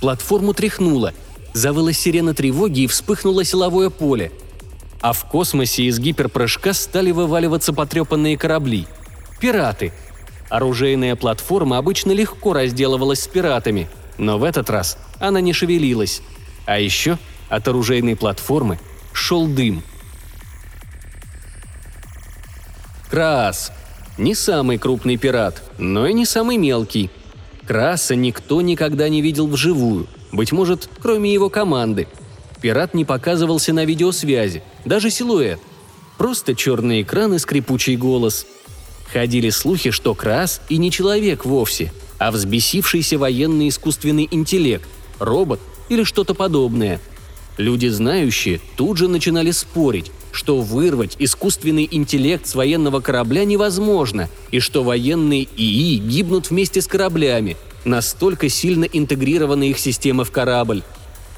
[0.00, 1.12] Платформу тряхнуло—
[1.56, 4.30] завыла сирена тревоги и вспыхнуло силовое поле.
[5.00, 8.86] А в космосе из гиперпрыжка стали вываливаться потрепанные корабли.
[9.40, 9.92] Пираты.
[10.50, 13.88] Оружейная платформа обычно легко разделывалась с пиратами,
[14.18, 16.22] но в этот раз она не шевелилась.
[16.66, 18.78] А еще от оружейной платформы
[19.12, 19.82] шел дым.
[23.10, 23.72] Крас.
[24.18, 27.10] Не самый крупный пират, но и не самый мелкий.
[27.66, 30.06] Краса никто никогда не видел вживую.
[30.36, 32.06] Быть может, кроме его команды.
[32.60, 35.58] Пират не показывался на видеосвязи, даже силуэт.
[36.18, 38.46] Просто черный экран и скрипучий голос.
[39.10, 44.86] Ходили слухи, что Крас и не человек вовсе, а взбесившийся военный искусственный интеллект,
[45.18, 47.00] робот или что-то подобное.
[47.56, 54.60] Люди, знающие, тут же начинали спорить, что вырвать искусственный интеллект с военного корабля невозможно, и
[54.60, 60.82] что военные ИИ гибнут вместе с кораблями, настолько сильно интегрированы их системы в корабль.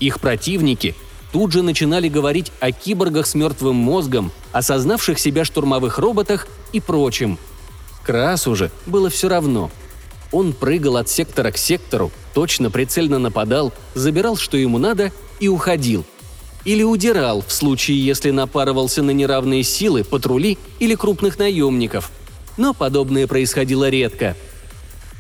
[0.00, 0.94] Их противники
[1.32, 7.38] тут же начинали говорить о киборгах с мертвым мозгом, осознавших себя штурмовых роботах и прочем.
[8.04, 9.70] Красу же было все равно.
[10.32, 16.04] Он прыгал от сектора к сектору, точно прицельно нападал, забирал, что ему надо, и уходил.
[16.64, 22.10] Или удирал, в случае, если напарывался на неравные силы, патрули или крупных наемников.
[22.56, 24.36] Но подобное происходило редко–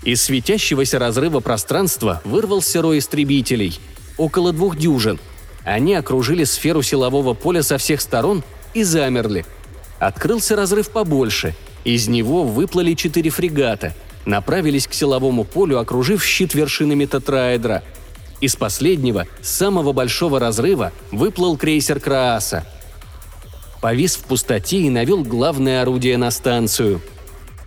[0.04, 3.78] из светящегося разрыва пространства вырвался рой истребителей.
[4.16, 5.18] Около двух дюжин.
[5.64, 8.42] Они окружили сферу силового поля со всех сторон
[8.74, 9.44] и замерли.
[9.98, 11.54] Открылся разрыв побольше.
[11.84, 13.94] Из него выплыли четыре фрегата.
[14.24, 17.82] Направились к силовому полю, окружив щит вершинами тетраэдра.
[18.40, 22.64] Из последнего, самого большого разрыва, выплыл крейсер Крааса.
[23.80, 27.00] Повис в пустоте и навел главное орудие на станцию.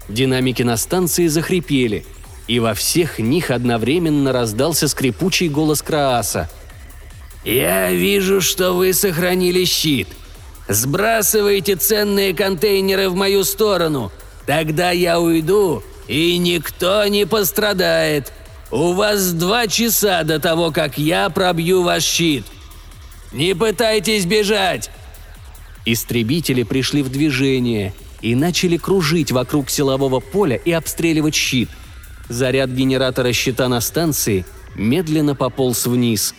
[0.08, 2.06] Динамики на станции захрипели,
[2.52, 6.50] и во всех них одновременно раздался скрипучий голос Крааса.
[7.46, 10.10] «Я вижу, что вы сохранили щит.
[10.68, 14.12] Сбрасывайте ценные контейнеры в мою сторону.
[14.46, 18.34] Тогда я уйду, и никто не пострадает.
[18.70, 22.44] У вас два часа до того, как я пробью ваш щит.
[23.32, 24.92] Не пытайтесь бежать!»
[25.86, 31.70] Истребители пришли в движение и начали кружить вокруг силового поля и обстреливать щит.
[32.32, 36.34] Заряд генератора щита на станции медленно пополз вниз.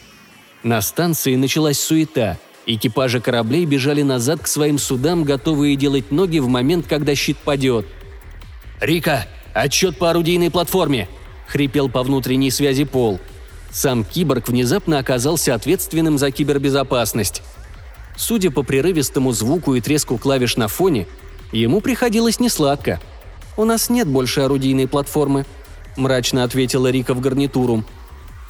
[0.62, 2.38] На станции началась суета.
[2.64, 7.84] Экипажи кораблей бежали назад к своим судам, готовые делать ноги в момент, когда щит падет.
[8.80, 11.08] «Рика, отчет по орудийной платформе!»–
[11.46, 13.20] хрипел по внутренней связи Пол.
[13.70, 17.42] Сам киборг внезапно оказался ответственным за кибербезопасность.
[18.16, 21.06] Судя по прерывистому звуку и треску клавиш на фоне,
[21.52, 22.98] ему приходилось несладко.
[23.58, 25.44] «У нас нет больше орудийной платформы»,–
[25.96, 27.84] мрачно ответила Рика в гарнитуру.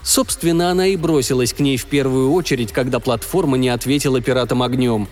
[0.03, 5.09] Собственно, она и бросилась к ней в первую очередь, когда платформа не ответила пиратам огнем.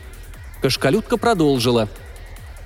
[0.62, 1.88] Кашкалютка продолжила.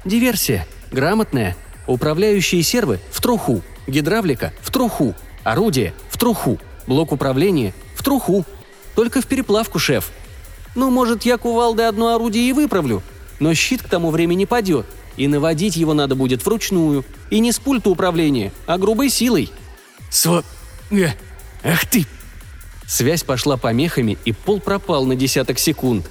[0.04, 0.66] «Диверсия.
[0.90, 1.56] Грамотная.
[1.86, 3.62] Управляющие сервы– в труху.
[3.86, 5.14] Гидравлика– в труху.
[5.42, 6.58] Орудие– в труху.
[6.86, 8.44] Блок управления– в труху.
[8.94, 10.10] Только в переплавку, шеф.
[10.74, 13.02] Ну, может, я кувалдой одно орудие и выправлю.
[13.38, 17.04] Но щит к тому времени падет, и наводить его надо будет вручную.
[17.30, 19.50] И не с пульта управления, а грубой силой».
[20.10, 20.44] Сво...
[20.90, 21.08] Э,
[21.62, 22.06] ах ты!
[22.86, 26.06] Связь пошла помехами, и пол пропал на десяток секунд.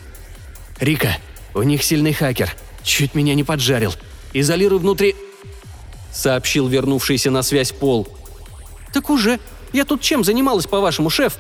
[0.80, 1.18] Рика,
[1.54, 2.56] у них сильный хакер.
[2.84, 3.94] Чуть меня не поджарил.
[4.34, 5.16] Изолируй внутри...
[6.12, 8.08] Сообщил вернувшийся на связь Пол.
[8.94, 9.39] «Так уже.
[9.72, 11.39] Я тут чем занималась, по-вашему, шеф?»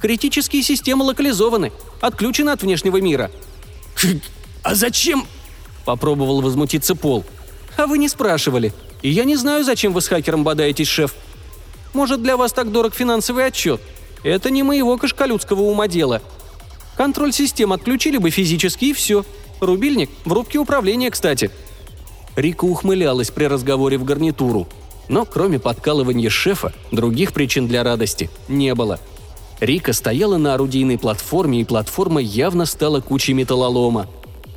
[0.00, 3.30] Критические системы локализованы, отключены от внешнего мира.
[4.62, 5.26] А зачем?
[5.90, 7.24] Попробовал возмутиться Пол.
[7.76, 8.72] А вы не спрашивали.
[9.02, 11.16] И я не знаю, зачем вы с хакером бодаетесь, шеф.
[11.94, 13.80] Может, для вас так дорог финансовый отчет?
[14.22, 16.22] Это не моего кашкалютского ума дело.
[16.96, 19.24] Контроль систем отключили бы физически и все.
[19.58, 21.50] Рубильник в рубке управления, кстати.
[22.36, 24.68] Рика ухмылялась при разговоре в гарнитуру.
[25.08, 29.00] Но кроме подкалывания шефа, других причин для радости не было–
[29.60, 34.06] Рика стояла на орудийной платформе, и платформа явно стала кучей металлолома.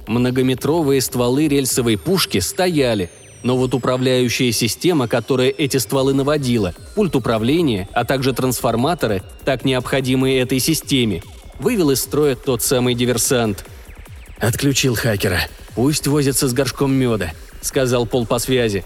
[0.08, 3.10] Многометровые стволы рельсовой пушки стояли,
[3.42, 10.40] но вот управляющая система, которая эти стволы наводила, пульт управления, а также трансформаторы, так необходимые
[10.40, 11.24] этой системе,
[11.60, 13.66] вывел из строя тот самый диверсант.
[14.40, 15.40] «Отключил хакера.
[15.76, 18.84] Пусть возится с горшком меда»,— сказал Пол по связи.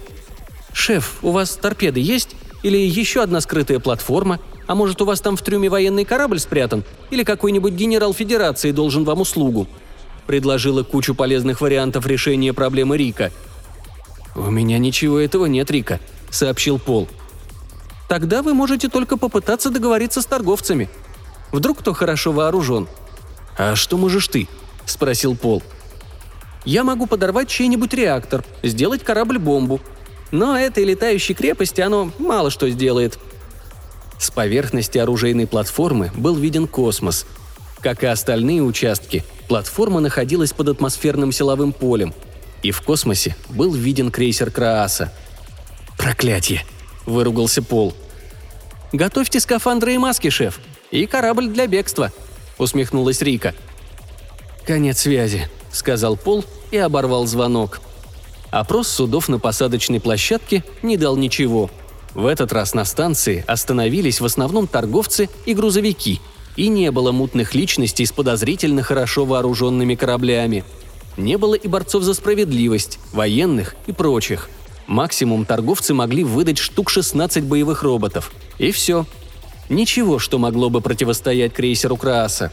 [0.71, 2.36] «Шеф, у вас торпеды есть?
[2.62, 4.39] Или еще одна скрытая платформа?
[4.67, 6.84] А может, у вас там в трюме военный корабль спрятан?
[7.10, 9.67] Или какой-нибудь генерал Федерации должен вам услугу?»
[10.27, 13.31] Предложила кучу полезных вариантов решения проблемы Рика.
[14.35, 17.07] «У меня ничего этого нет, Рика»,— сообщил Пол.
[18.09, 20.89] «Тогда вы можете только попытаться договориться с торговцами.
[21.51, 22.87] Вдруг кто хорошо вооружен».
[23.57, 24.47] «А что можешь ты?»—
[24.85, 25.63] спросил Пол.
[26.65, 29.79] «Я могу подорвать чей-нибудь реактор, сделать корабль-бомбу.
[30.31, 33.17] Но этой летающей крепости оно мало что сделает»,
[34.19, 37.25] с поверхности оружейной платформы был виден космос.
[37.81, 42.13] Как и остальные участки, платформа находилась под атмосферным силовым полем,
[42.63, 45.13] и в космосе был виден крейсер Крааса.
[45.97, 46.63] «Проклятье!»–
[47.05, 47.93] выругался Пол.
[48.91, 50.59] «Готовьте скафандры и маски, шеф,
[50.91, 52.11] и корабль для бегства»,–
[52.57, 53.53] усмехнулась Рика.
[54.65, 57.81] «Конец связи»,– сказал Пол и оборвал звонок.
[58.49, 61.69] Опрос судов на посадочной площадке не дал ничего–
[62.17, 66.19] в этот раз на станции остановились в основном торговцы и грузовики,
[66.57, 70.65] и не было мутных личностей с подозрительно хорошо вооруженными кораблями.
[71.15, 74.49] Не было и борцов за справедливость, военных и прочих.
[74.87, 78.31] Максимум торговцы могли выдать штук 16 боевых роботов.
[78.57, 79.05] И все.
[79.69, 82.51] Ничего, что могло бы противостоять крейсеру Крааса.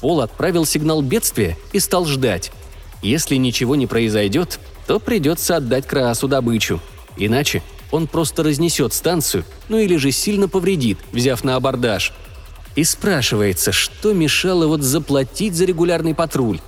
[0.00, 2.52] Пол отправил сигнал бедствия и стал ждать.
[3.02, 6.80] Если ничего не произойдет, то придется отдать Краасу добычу.
[7.16, 12.12] Иначе он просто разнесет станцию, ну или же сильно повредит, взяв на абордаж.
[12.78, 16.60] И спрашивается, что мешало вот заплатить за регулярный патруль?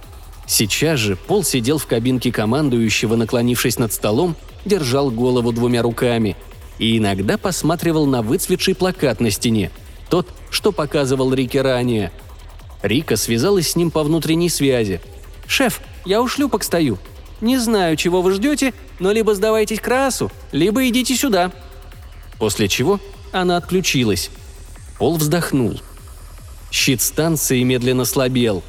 [0.44, 4.34] Сейчас же Пол сидел в кабинке командующего, наклонившись над столом,
[4.64, 6.36] держал голову двумя руками
[6.80, 9.70] и иногда посматривал на выцветший плакат на стене,
[10.08, 12.10] тот, что показывал Рике ранее.
[12.82, 15.00] Рика связалась с ним по внутренней связи.
[15.46, 16.98] «Шеф, я у шлюпок стою.
[17.40, 21.52] Не знаю, чего вы ждете, но либо сдавайтесь к Раасу, либо идите сюда».
[22.40, 22.98] После чего
[23.30, 24.28] она отключилась.
[24.98, 25.80] Пол вздохнул.
[26.70, 28.62] Щит станции медленно слабел.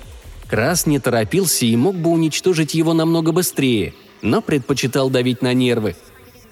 [0.49, 5.95] Крас не торопился и мог бы уничтожить его намного быстрее, но предпочитал давить на нервы.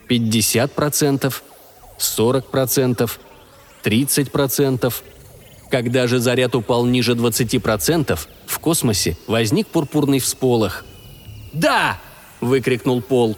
[0.07, 1.33] 50%,
[1.97, 3.11] 40%,
[3.83, 4.93] 30%.
[5.69, 10.85] Когда же заряд упал ниже 20%, в космосе возник пурпурный всполох.
[11.53, 11.99] «Да!»–
[12.41, 13.37] выкрикнул Пол.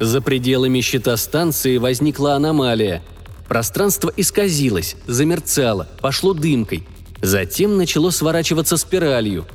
[0.00, 3.02] За пределами щита станции возникла аномалия.
[3.48, 6.86] Пространство исказилось, замерцало, пошло дымкой.
[7.22, 9.46] Затем начало сворачиваться спиралью.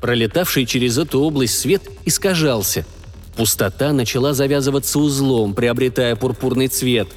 [0.00, 2.86] Пролетавший через эту область свет искажался.
[3.36, 7.08] Пустота начала завязываться узлом, приобретая пурпурный цвет.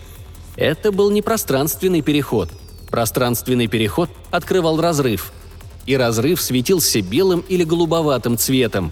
[0.55, 2.49] Это был не пространственный переход.
[2.89, 5.31] Пространственный переход открывал разрыв.
[5.85, 8.91] И разрыв светился белым или голубоватым цветом.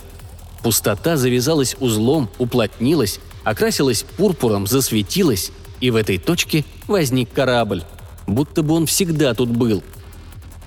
[0.63, 7.83] Пустота завязалась узлом, уплотнилась, окрасилась пурпуром, засветилась, и в этой точке возник корабль.
[8.27, 9.83] Будто бы он всегда тут был.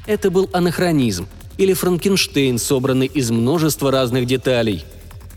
[0.06, 4.84] Это был анахронизм, или Франкенштейн, собранный из множества разных деталей.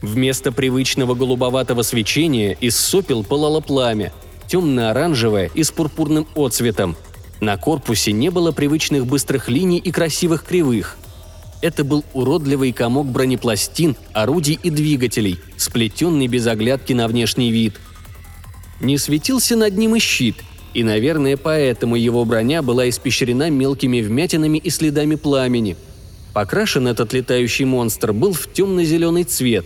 [0.01, 4.11] Вместо привычного голубоватого свечения из сопел пылало пламя,
[4.47, 6.95] темно-оранжевое и с пурпурным отцветом.
[7.39, 10.97] На корпусе не было привычных быстрых линий и красивых кривых.
[11.61, 17.80] Это был уродливый комок бронепластин, орудий и двигателей, сплетенный без оглядки на внешний вид.
[18.82, 20.36] Не светился над ним и щит,
[20.73, 25.78] и, наверное, поэтому его броня была испещрена мелкими вмятинами и следами пламени.
[26.34, 29.65] Покрашен этот летающий монстр был в темно-зеленый цвет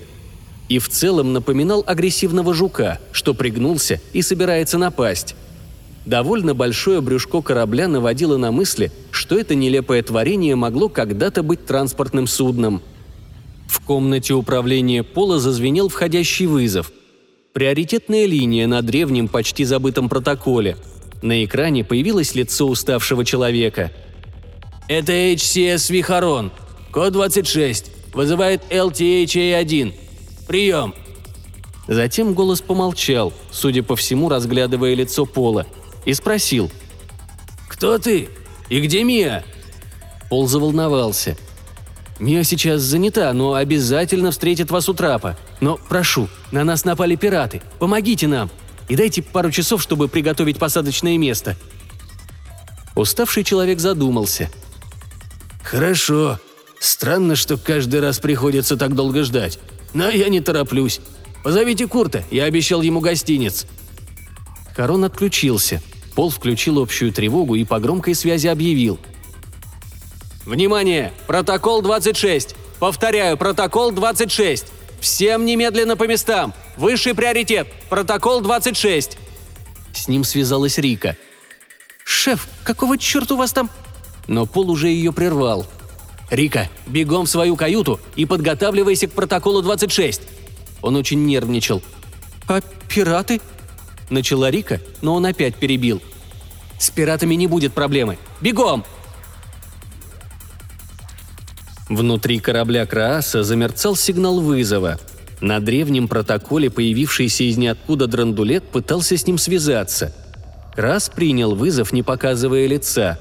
[0.68, 5.36] и в целом напоминал агрессивного жука, что пригнулся и собирается напасть.
[6.05, 12.28] Довольно большое брюшко корабля наводило на мысли, что это нелепое творение могло когда-то быть транспортным
[12.28, 12.84] судном.
[13.68, 16.91] В комнате управления Пола зазвенел входящий вызов.
[17.54, 20.78] Приоритетная линия на древнем, почти забытом протоколе.
[21.22, 23.91] На экране появилось лицо уставшего человека.
[24.88, 26.52] «Это HCS Вихарон.
[26.91, 27.91] Код 26.
[28.14, 29.93] Вызывает LTHA-1.
[30.47, 30.93] Прием!»
[31.88, 35.66] Затем голос помолчал, судя по всему, разглядывая лицо Пола–
[36.06, 36.72] и спросил.
[37.68, 38.30] «Кто ты?
[38.70, 39.43] И где Мия?»
[40.30, 41.38] Пол заволновался.
[42.20, 45.38] «Мия сейчас занята, но обязательно встретит вас у трапа.
[45.62, 47.62] Но прошу, на нас напали пираты.
[47.80, 48.52] Помогите нам.
[48.90, 51.56] И дайте пару часов, чтобы приготовить посадочное место».
[52.96, 54.50] Уставший человек задумался.
[55.64, 56.40] «Хорошо.
[56.80, 59.60] Странно, что каждый раз приходится так долго ждать.
[59.94, 61.00] Но я не тороплюсь.
[61.44, 63.66] Позовите Курта, я обещал ему гостиниц».
[64.76, 65.82] Корон отключился.
[66.16, 69.00] Пол включил общую тревогу и по громкой связи объявил.
[70.50, 71.14] «Внимание!
[71.28, 72.56] Протокол 26!
[72.80, 74.66] Повторяю, протокол 26!
[75.00, 76.56] Всем немедленно по местам!
[76.76, 77.68] Высший приоритет!
[77.88, 79.16] Протокол 26!»
[79.93, 81.16] С ним связалась Рика.
[82.04, 83.70] «Шеф, какого черта у вас там?»
[84.26, 85.68] Но Пол уже ее прервал.
[86.32, 90.22] «Рика, бегом в свою каюту и подготавливайся к протоколу 26!»
[90.82, 91.84] Он очень нервничал.
[92.47, 93.39] «А пираты?»
[94.10, 96.02] Начала Рика, но он опять перебил.
[96.80, 98.18] «С пиратами не будет проблемы.
[98.41, 98.84] Бегом!»
[101.90, 105.00] Внутри корабля Крааса замерцал сигнал вызова.
[105.42, 110.14] На древнем протоколе появившийся из ниоткуда драндулет пытался с ним связаться.
[110.76, 113.20] Крас принял вызов, не показывая лица.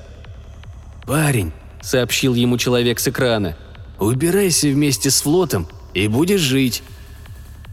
[1.07, 3.57] «Парень»,— сообщил ему человек с экрана,—
[3.99, 6.83] «убирайся вместе с флотом и будешь жить.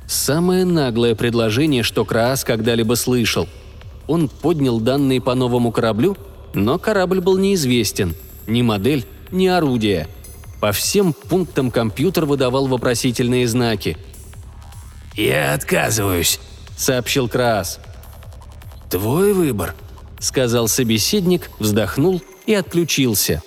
[0.07, 3.49] Самое наглое предложение, что Краас когда-либо слышал.
[4.07, 6.15] Он поднял данные по новому кораблю,
[6.53, 8.15] но корабль был неизвестен.
[8.47, 10.07] Ни модель, ни орудие.
[10.59, 13.97] По всем пунктам компьютер выдавал вопросительные знаки.
[15.15, 16.39] «Я отказываюсь»,—
[16.77, 17.79] сообщил Краас.
[18.89, 19.75] «Твой выбор»,—
[20.19, 23.41] сказал собеседник, вздохнул и отключился.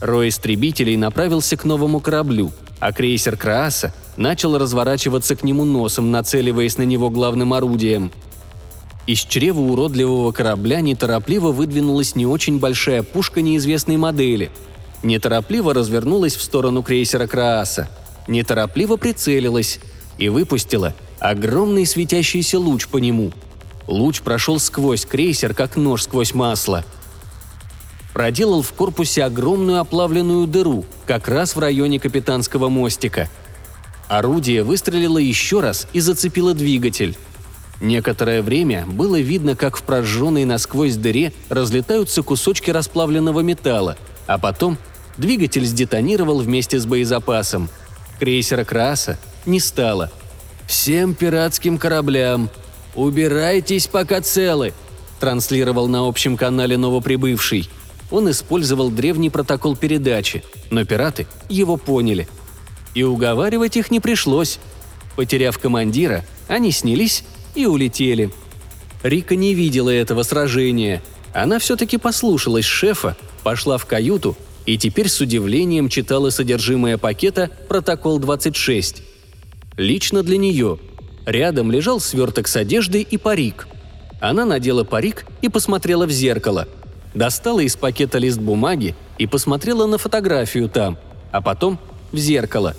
[0.00, 6.78] Рой истребителей направился к новому кораблю, а крейсер Крааса начал разворачиваться к нему носом, нацеливаясь
[6.78, 8.10] на него главным орудием.
[9.06, 14.50] Из чрева уродливого корабля неторопливо выдвинулась не очень большая пушка неизвестной модели.
[15.02, 17.88] Неторопливо развернулась в сторону крейсера Крааса.
[18.28, 19.80] Неторопливо прицелилась
[20.18, 23.32] и выпустила огромный светящийся луч по нему.
[23.86, 26.84] Луч прошел сквозь крейсер, как нож сквозь масло.
[28.12, 33.28] Проделал в корпусе огромную оплавленную дыру, как раз в районе капитанского мостика–
[34.12, 37.16] Орудие выстрелило еще раз и зацепило двигатель.
[37.80, 43.96] Некоторое время было видно, как в прожженной насквозь дыре разлетаются кусочки расплавленного металла,
[44.26, 44.76] а потом
[45.16, 47.68] двигатель сдетонировал вместе с боезапасом.
[48.18, 50.10] Крейсера Краса не стало.
[50.66, 52.50] «Всем пиратским кораблям!
[52.94, 54.72] Убирайтесь, пока целы!»–
[55.20, 57.68] транслировал на общем канале новоприбывший.
[58.10, 62.28] он использовал древний протокол передачи, но пираты его поняли.
[62.94, 64.58] И уговаривать их не пришлось.
[65.16, 68.30] Потеряв командира, они снялись и улетели.
[69.02, 71.02] Рика не видела этого сражения.
[71.32, 74.36] Она все-таки послушалась шефа, пошла в каюту
[74.66, 79.02] и теперь с удивлением читала содержимое пакета «Протокол 26».
[79.76, 80.78] Лично для нее.
[81.26, 83.66] Рядом лежал сверток с одеждой и парик.
[84.20, 86.68] Она надела парик и посмотрела в зеркало.
[87.14, 90.98] Достала из пакета лист бумаги и посмотрела на фотографию там,
[91.30, 91.78] а потом
[92.12, 92.74] в зеркало.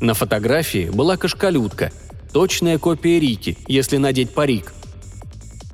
[0.00, 1.92] На фотографии была кашкалютка,
[2.32, 4.72] точная копия Рики, если надеть парик.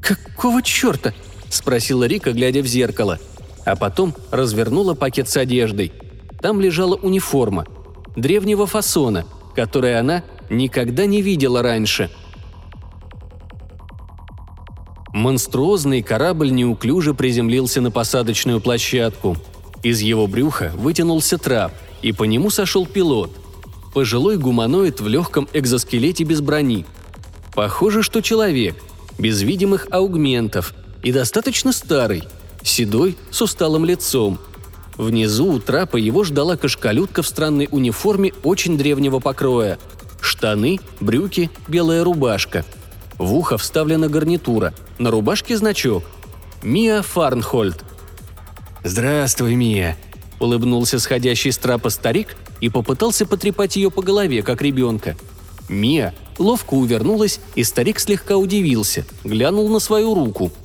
[0.00, 1.12] «Какого черта?»–
[1.50, 3.18] спросила Рика, глядя в зеркало–
[3.68, 5.92] а потом развернула пакет с одеждой.
[6.40, 7.66] Там лежала униформа,
[8.16, 12.10] древнего фасона, которой она никогда не видела раньше.
[15.12, 19.36] Монструозный корабль неуклюже приземлился на посадочную площадку.
[19.82, 23.32] Из его брюха вытянулся трап, и по нему сошел пилот.
[23.92, 26.86] Пожилой гуманоид в легком экзоскелете без брони.
[27.54, 28.76] Похоже, что человек,
[29.18, 32.24] без видимых аугментов, и достаточно старый–
[32.68, 34.38] седой, с усталым лицом.
[34.96, 39.78] Внизу у трапа его ждала кашкалютка в странной униформе очень древнего покроя.
[40.20, 42.64] Штаны, брюки, белая рубашка.
[43.16, 46.04] В ухо вставлена гарнитура, на рубашке значок.
[46.62, 47.84] «Мия Фарнхольд».
[48.82, 49.96] «Здравствуй, Мия»,—
[50.40, 55.16] улыбнулся сходящий с трапа старик и попытался потрепать ее по голове, как ребенка.
[55.68, 60.50] Мия ловко увернулась, и старик слегка удивился, глянул на свою руку—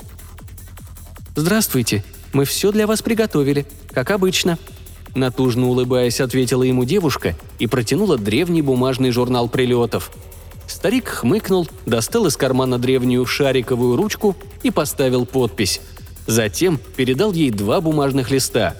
[1.35, 2.03] «Здравствуйте.
[2.31, 4.59] Мы все для вас приготовили, как обычно».
[5.15, 10.11] Натужно улыбаясь, ответила ему девушка и протянула древний бумажный журнал прилетов.
[10.67, 15.81] Старик хмыкнул, достал из кармана древнюю шариковую ручку и поставил подпись.
[16.25, 18.75] Затем передал ей два бумажных листа.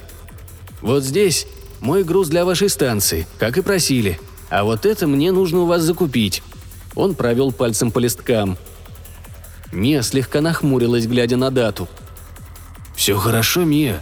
[0.81, 1.45] «Вот здесь
[1.81, 4.19] мой груз для вашей станции, как и просили.
[4.49, 6.41] А вот это мне нужно у вас закупить».
[6.95, 8.57] Он провел пальцем по листкам.
[9.71, 11.87] Мия слегка нахмурилась, глядя на дату–
[12.95, 14.01] «Все хорошо, Мия.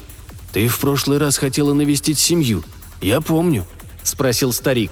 [0.52, 2.64] Ты в прошлый раз хотела навестить семью.
[3.02, 3.66] Я помню»,—
[4.04, 4.92] спросил старик.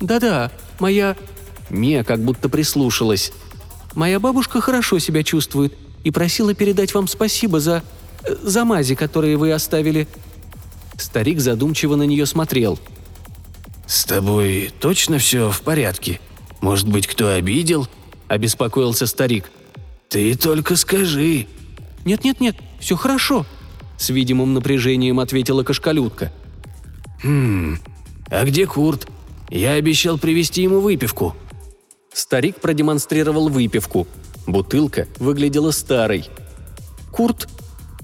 [0.00, 1.16] «Да-да, моя...»
[1.70, 3.32] Мия как будто прислушалась.
[3.94, 7.82] «Моя бабушка хорошо себя чувствует и просила передать вам спасибо за...
[8.42, 10.08] за мази, которые вы оставили».
[10.96, 12.78] Старик задумчиво на нее смотрел.
[13.86, 16.20] «С тобой точно все в порядке?
[16.60, 17.88] Может быть, кто обидел?»–
[18.28, 19.50] обеспокоился старик.
[20.08, 21.46] «Ты только скажи».
[22.04, 23.46] «Нет-нет-нет, все хорошо»,—
[23.98, 26.32] с видимым напряжением ответила кошкалютка.
[27.22, 27.78] «Хм,
[28.30, 29.08] а где Курт?
[29.50, 31.34] Я обещал привезти ему выпивку».
[32.12, 34.06] Старик продемонстрировал выпивку.
[34.46, 36.28] Бутылка выглядела старой.
[37.12, 37.48] «Курт?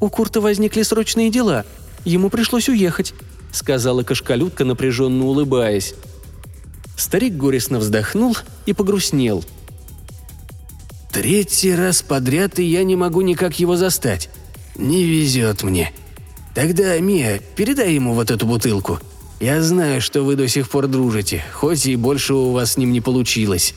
[0.00, 1.64] У Курта возникли срочные дела.
[2.04, 3.14] Ему пришлось уехать»,—
[3.52, 5.94] сказала кошкалютка, напряженно улыбаясь.
[6.96, 9.44] Старик горестно вздохнул и погрустнел.
[11.12, 14.28] «Третий раз подряд, и я не могу никак его застать.
[14.76, 15.92] «Не везет мне.
[16.54, 19.00] Тогда, Мия, передай ему вот эту бутылку.
[19.40, 22.92] Я знаю, что вы до сих пор дружите, хоть и больше у вас с ним
[22.92, 23.74] не получилось».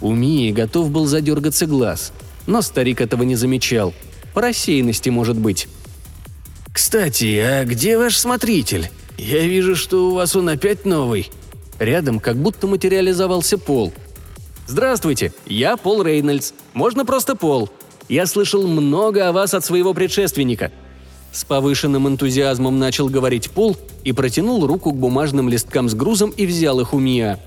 [0.00, 2.12] У Мии готов был задергаться глаз,
[2.46, 3.94] но старик этого не замечал.
[4.34, 5.68] По рассеянности, может быть.
[6.72, 8.90] «Кстати, а где ваш смотритель?
[9.16, 11.30] Я вижу, что у вас он опять новый».
[11.78, 13.92] Рядом как будто материализовался Пол.
[14.66, 16.52] «Здравствуйте, я Пол Рейнольдс.
[16.72, 17.70] Можно просто Пол.
[18.08, 20.70] Я слышал много о вас от своего предшественника».
[21.32, 26.44] С повышенным энтузиазмом начал говорить Пол и протянул руку к бумажным листкам с грузом и
[26.44, 27.40] взял их у Мия.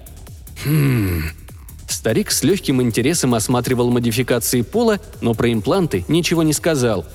[0.64, 1.22] «Хм...»
[1.88, 7.06] Старик с легким интересом осматривал модификации Пола, но про импланты ничего не сказал.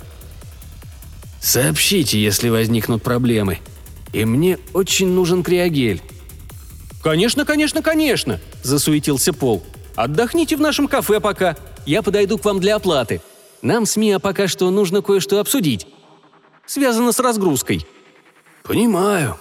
[1.40, 3.58] «Сообщите, если возникнут проблемы.
[4.12, 6.02] И мне очень нужен криогель».
[7.02, 9.62] «Конечно, конечно, конечно!»– засуетился Пол.
[9.96, 11.56] «Отдохните в нашем кафе пока.
[11.86, 13.20] Я подойду к вам для оплаты».
[13.62, 15.86] Нам с Миа пока что нужно кое-что обсудить.
[16.66, 17.86] Связано с разгрузкой».
[18.62, 19.36] «Понимаю».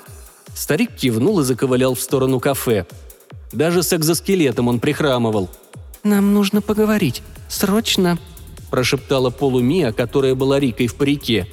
[0.56, 2.86] Старик кивнул и заковылял в сторону кафе.
[3.54, 5.50] Даже с экзоскелетом он прихрамывал.
[6.04, 7.22] «Нам нужно поговорить.
[7.48, 8.18] Срочно»,–
[8.72, 11.48] прошептала Полу Мия, которая была Рикой в парике.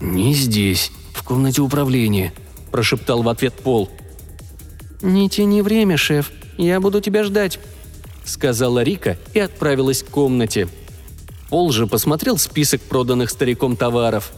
[0.00, 2.32] «Не здесь, в комнате управления»,–
[2.70, 3.90] прошептал в ответ Пол.
[5.02, 6.30] «Не тяни время, шеф.
[6.56, 7.58] Я буду тебя ждать»,–
[8.24, 10.68] сказала Рика и отправилась к комнате–
[11.50, 14.30] Пол же посмотрел список проданных стариком товаров.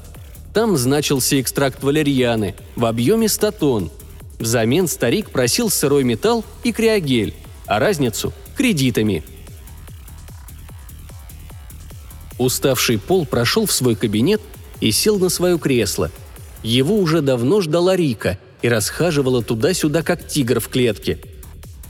[0.54, 3.90] Там значился экстракт валерьяны в объеме 100 тонн.
[4.38, 7.34] Взамен старик просил сырой металл и криогель,
[7.66, 9.22] а разницу– кредитами.
[12.38, 14.40] Уставший Пол прошел в свой кабинет
[14.80, 16.10] и сел на свое кресло.
[16.62, 21.20] Его уже давно ждала Рика и расхаживала туда-сюда, как тигр в клетке.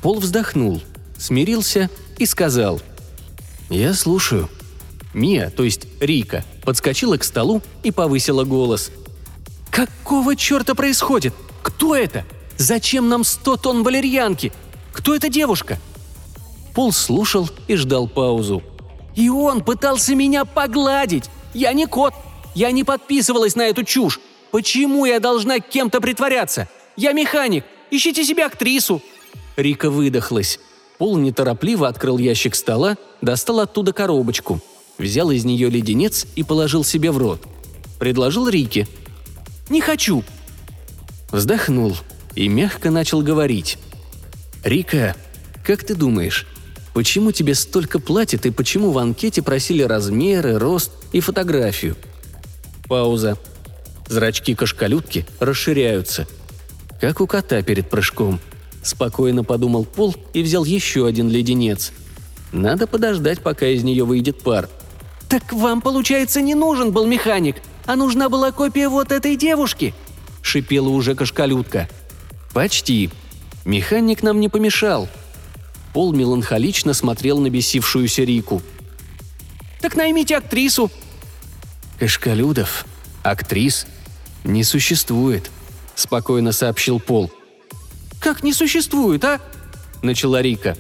[0.03, 0.83] Пол вздохнул,
[1.17, 2.83] смирился и сказал
[3.71, 4.49] «Я слушаю».
[5.15, 8.91] Мия, то есть Рика, подскочила к столу и повысила голос.
[9.71, 11.35] «Какого черта происходит?
[11.63, 12.25] Кто это?
[12.57, 14.53] Зачем нам сто тонн валерьянки?
[14.93, 15.79] Кто эта девушка?»
[16.75, 18.63] Пол слушал и ждал паузу.
[19.15, 21.25] «И он пытался меня погладить!
[21.55, 22.15] Я не кот!
[22.55, 24.21] Я не подписывалась на эту чушь!
[24.51, 26.69] Почему я должна кем-то притворяться?
[26.97, 27.65] Я механик!
[27.91, 29.03] Ищите себе актрису!»
[29.57, 30.59] Рика выдохлась.
[30.99, 34.61] Пол неторопливо открыл ящик стола, достал оттуда коробочку,
[34.99, 37.43] взял из нее леденец и положил себе в рот.
[37.99, 38.89] Предложил Рике.
[39.69, 40.25] «Не хочу!»
[41.31, 41.97] Вздохнул
[42.35, 43.79] и мягко начал говорить.
[44.65, 45.17] «Рика,
[45.65, 46.47] как ты думаешь,
[46.95, 51.97] почему тебе столько платят и почему в анкете просили размеры, рост и фотографию?»
[52.89, 53.39] Пауза.
[54.09, 56.27] Зрачки кошкалютки расширяются.
[57.01, 58.41] Как у кота перед прыжком.
[58.83, 61.93] Спокойно подумал Пол и взял еще один леденец.
[62.53, 64.69] Надо подождать, пока из нее выйдет пар.
[65.33, 67.57] «Так вам, получается, не нужен был механик,
[67.87, 69.95] а нужна была копия вот этой девушки?»–
[70.43, 71.89] шипела уже кошкалютка.
[72.53, 73.09] «Почти.
[73.65, 75.09] Механик нам не помешал».
[75.95, 78.61] Пол меланхолично смотрел на бесившуюся Рику.
[79.81, 80.91] «Так наймите актрису».
[81.99, 82.85] «Кашкалюдов,
[83.23, 83.87] актрис,
[84.45, 85.51] не существует»,–
[85.95, 87.33] спокойно сообщил Пол.
[88.21, 89.41] «Как не существует, а?»–
[90.03, 90.77] начала Рика.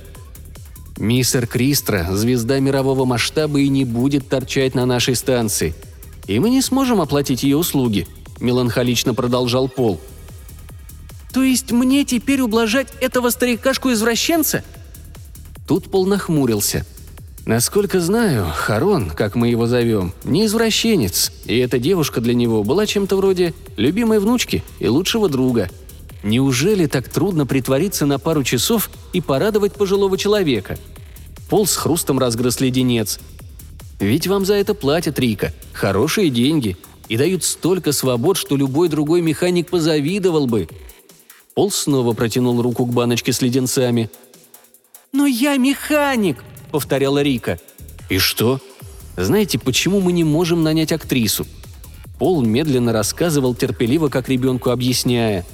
[0.98, 5.74] «Мистер Кристра– звезда мирового масштаба и не будет торчать на нашей станции.
[6.26, 8.06] И мы не сможем оплатить ее услуги»,–
[8.40, 10.00] меланхолично продолжал Пол.
[11.32, 14.62] «То есть мне теперь ублажать этого старикашку-извращенца?»
[15.66, 16.84] Тут Пол нахмурился.
[17.44, 22.86] Насколько знаю, Харон, как мы его зовем, не извращенец, и эта девушка для него была
[22.86, 25.68] чем-то вроде любимой внучки и лучшего друга.
[26.22, 30.78] Неужели так трудно притвориться на пару часов и порадовать пожилого человека?
[31.48, 33.18] Пол с хрустом разгрыз леденец.
[33.98, 36.76] Ведь вам за это платят, Рика, хорошие деньги,
[37.08, 40.68] и дают столько свобод, что любой другой механик позавидовал бы.
[41.54, 44.10] Пол снова протянул руку к баночке с леденцами.
[45.12, 46.42] «Но я механик!»
[46.72, 47.60] повторяла Рика.
[48.08, 48.60] «И что?
[49.16, 51.46] Знаете, почему мы не можем нанять актрису?»
[52.18, 55.44] Пол медленно рассказывал терпеливо, как ребенку объясняя.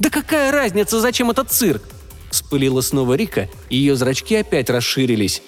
[0.00, 1.82] «Да какая разница, зачем этот цирк?»
[2.30, 5.42] Вспылила снова Рика, и ее зрачки опять расширились.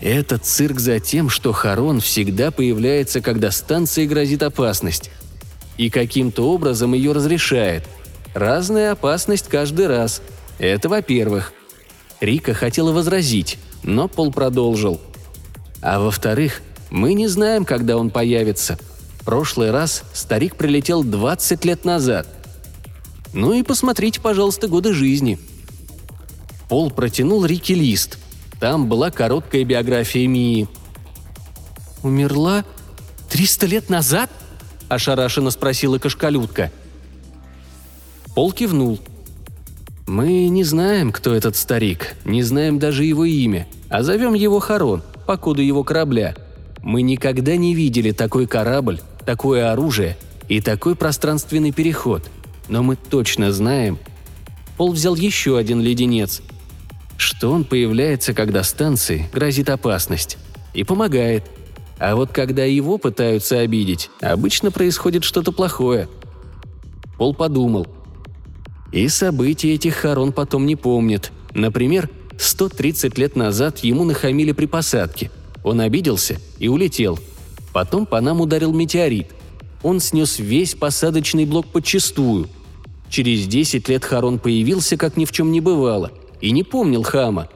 [0.00, 5.10] «Этот цирк за тем, что Харон всегда появляется, когда станции грозит опасность.
[5.76, 7.84] И каким-то образом ее разрешает.
[8.34, 10.22] Разная опасность каждый раз.
[10.58, 11.52] Это во-первых.
[12.20, 15.00] Рика хотела возразить, но Пол продолжил.
[15.82, 18.76] А во-вторых, мы не знаем, когда он появится.
[19.24, 22.26] Прошлый раз старик прилетел 20 лет назад.
[23.32, 25.38] Ну и посмотрите, пожалуйста, годы жизни.
[26.68, 28.18] Пол протянул Рике лист.
[28.60, 30.68] Там была короткая биография Мии.
[32.02, 32.64] «Умерла
[33.30, 34.30] 300 лет назад?»–
[34.88, 36.70] ошарашенно спросила кошкалютка.
[38.34, 39.00] Пол кивнул–
[40.08, 45.02] «Мы не знаем, кто этот старик, не знаем даже его имя, а зовем его Харон,
[45.26, 46.34] по коду его корабля.
[46.82, 50.16] Мы никогда не видели такой корабль, такое оружие
[50.48, 52.30] и такой пространственный переход.
[52.68, 53.98] Но мы точно знаем...»
[54.76, 56.42] Пол взял еще один леденец.
[57.16, 60.38] Что он появляется, когда станции грозит опасность.
[60.72, 61.50] И помогает.
[61.98, 66.08] А вот когда его пытаются обидеть, обычно происходит что-то плохое.
[67.16, 67.88] Пол подумал–
[68.92, 71.32] и события этих Харон потом не помнит.
[71.54, 72.08] Например,
[72.38, 75.30] 130 лет назад ему нахамили при посадке.
[75.62, 77.18] Он обиделся и улетел.
[77.72, 79.28] Потом по нам ударил метеорит.
[79.82, 82.48] Он снес весь посадочный блок подчистую.
[83.10, 87.48] Через 10 лет Харон появился, как ни в чем не бывало, и не помнил хама.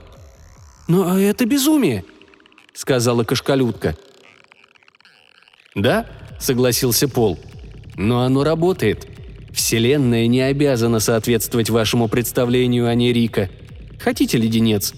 [0.88, 2.05] «Но это безумие»,—
[2.74, 3.96] сказала кошкалютка.
[5.74, 6.07] «Да»,—
[6.40, 7.38] согласился Пол.
[7.96, 9.07] «Но оно работает.
[9.53, 13.50] Вселенная не обязана соответствовать вашему представлению о ней Рика.
[14.00, 14.94] Хотите леденец?»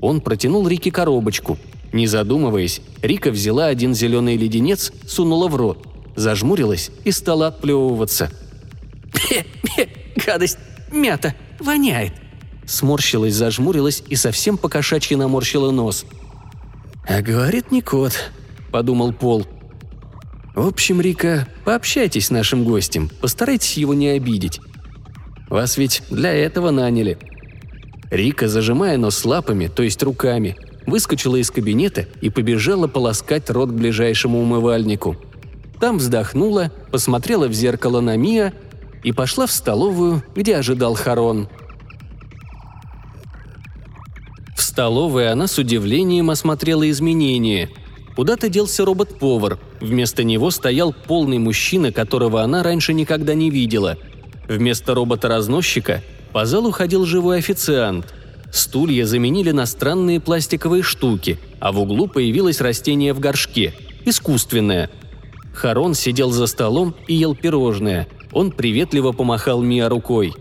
[0.00, 1.58] Он протянул Рике коробочку.
[1.92, 8.30] Не задумываясь, Рика взяла один зеленый леденец, сунула в рот, зажмурилась и стала отплевываться.
[9.16, 9.88] «Пе-пе,
[10.24, 10.58] гадость,
[10.92, 12.12] мята, воняет!»
[12.66, 16.04] Сморщилась, зажмурилась и совсем покошачьи наморщила нос.
[17.08, 18.30] «А говорит не кот»,—
[18.70, 19.46] подумал Пол.
[20.56, 24.58] В общем, Рика, пообщайтесь с нашим гостем, постарайтесь его не обидеть.
[25.50, 27.18] Вас ведь для этого наняли».
[28.10, 30.56] Рика, зажимая нос лапами, то есть руками,
[30.86, 35.16] выскочила из кабинета и побежала полоскать рот к ближайшему умывальнику.
[35.78, 38.54] Там вздохнула, посмотрела в зеркало на Мия
[39.02, 41.48] и пошла в столовую, где ожидал Харон.
[44.56, 47.70] В столовой она с удивлением осмотрела изменения.
[48.14, 49.58] Куда-то делся робот-повар.
[49.80, 53.98] Вместо него стоял полный мужчина, которого она раньше никогда не видела.
[54.48, 58.14] Вместо робота-разносчика по залу ходил живой официант.
[58.52, 63.74] Стулья заменили на странные пластиковые штуки, а в углу появилось растение в горшке–
[64.06, 64.88] искусственное.
[65.52, 68.06] Харон сидел за столом и ел пирожное.
[68.36, 70.34] Он приветливо помахал Мия рукой.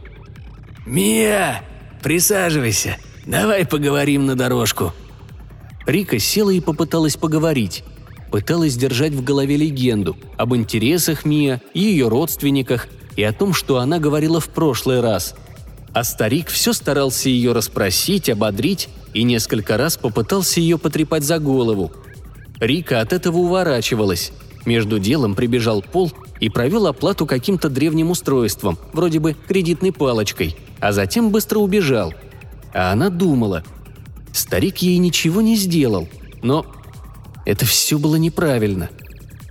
[0.85, 1.63] «Мия,
[2.03, 2.97] присаживайся.
[3.25, 4.91] Давай поговорим на дорожку».
[5.85, 7.85] Рика села и попыталась поговорить.
[8.31, 13.97] Пыталась держать в голове легенду об интересах Мия, ее родственниках и о том, что она
[13.97, 15.33] говорила в прошлый раз.
[15.93, 21.93] А старик все старался ее расспросить, ободрить и несколько раз попытался ее потрепать за голову.
[22.59, 24.33] Рика от этого уворачивалась.
[24.65, 30.91] Между делом прибежал Пол и провел оплату каким-то древним устройством, вроде бы кредитной палочкой, а
[30.91, 32.13] затем быстро убежал.
[32.73, 33.63] А она думала.
[34.33, 36.09] Старик ей ничего не сделал,
[36.43, 36.65] но
[37.45, 38.89] это все было неправильно.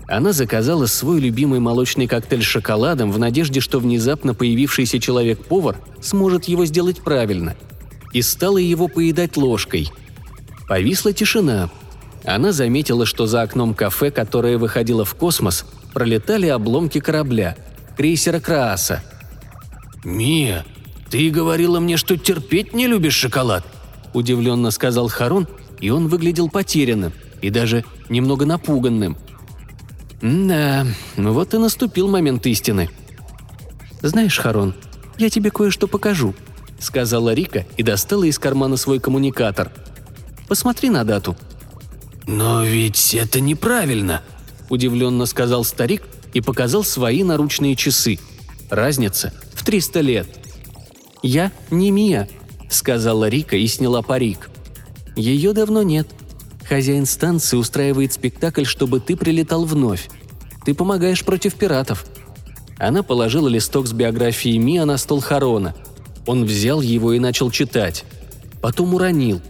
[0.07, 6.45] Она заказала свой любимый молочный коктейль с шоколадом в надежде, что внезапно появившийся человек-повар сможет
[6.45, 7.57] его сделать правильно.
[8.13, 9.91] И стала его поедать ложкой.
[10.69, 11.71] Повисла тишина.
[12.25, 15.65] Она заметила, что за окном кафе, которое выходило в космос,
[15.95, 17.57] пролетали обломки корабля,
[17.97, 19.03] крейсера Крааса.
[20.05, 20.67] «Мия,
[21.09, 23.65] ты говорила мне, что терпеть не любишь шоколад»,–
[24.13, 25.49] удивленно сказал Харон,
[25.81, 29.17] и он выглядел потерянным и даже немного напуганным.
[30.21, 30.87] «Да,
[31.17, 32.91] вот и наступил момент истины».
[34.03, 34.75] «Знаешь, Харон,
[35.17, 36.35] я тебе кое-что покажу»,–
[36.79, 39.71] сказала Рика и достала из кармана свой коммуникатор.
[40.49, 41.37] «Посмотри на дату».
[42.27, 44.23] «Но ведь это неправильно»,–
[44.71, 46.03] удивленно сказал старик
[46.33, 48.19] и показал свои наручные часы.
[48.71, 50.27] Разница в 300 лет.
[51.23, 52.29] «Я не Мия»,–
[52.71, 54.51] сказала Рика и сняла парик.
[55.17, 56.09] «Ее давно нет.
[56.69, 60.09] Хозяин станции устраивает спектакль, чтобы ты прилетал вновь.
[60.65, 62.05] Ты помогаешь против пиратов».
[62.79, 65.75] Она положила листок с биографией Мия на стол Харона.
[66.27, 68.05] Он взял его и начал читать.
[68.61, 69.41] Потом уронил.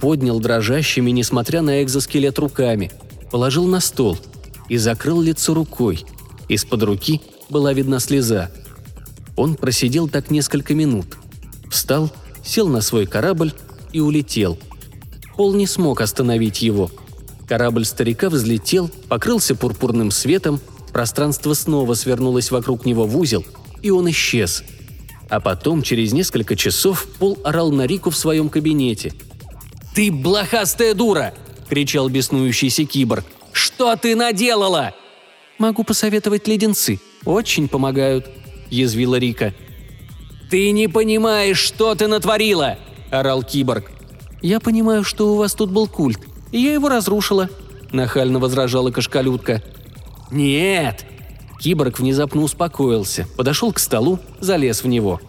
[0.00, 2.90] Поднял дрожащими, несмотря на экзоскелет, руками.
[3.30, 4.18] Положил на стол–
[4.70, 6.06] и закрыл лицо рукой.
[6.48, 8.50] Из-под руки была видна слеза.
[9.36, 11.18] Он просидел так несколько минут.
[11.70, 12.10] Встал,
[12.44, 13.52] сел на свой корабль
[13.92, 14.58] и улетел.
[15.36, 16.90] Пол не смог остановить его.
[17.48, 20.60] Корабль старика взлетел, покрылся пурпурным светом,
[20.92, 23.44] пространство снова свернулось вокруг него в узел,
[23.82, 24.62] и он исчез.
[25.28, 29.14] А потом, через несколько часов, Пол орал на Рику в своем кабинете.
[29.94, 31.34] «Ты блохастая дура!»–
[31.68, 34.94] кричал беснующийся киборг– что ты наделала?»
[35.58, 37.00] «Могу посоветовать леденцы.
[37.24, 38.26] Очень помогают»,–
[38.70, 39.54] язвила Рика.
[40.50, 42.78] «Ты не понимаешь, что ты натворила!»–
[43.10, 43.90] орал киборг.
[44.42, 46.20] «Я понимаю, что у вас тут был культ,
[46.50, 47.48] и я его разрушила»,–
[47.92, 49.62] нахально возражала кошкалютка.
[50.30, 51.04] «Нет!»
[51.60, 55.20] Киборг внезапно успокоился, подошел к столу, залез в него.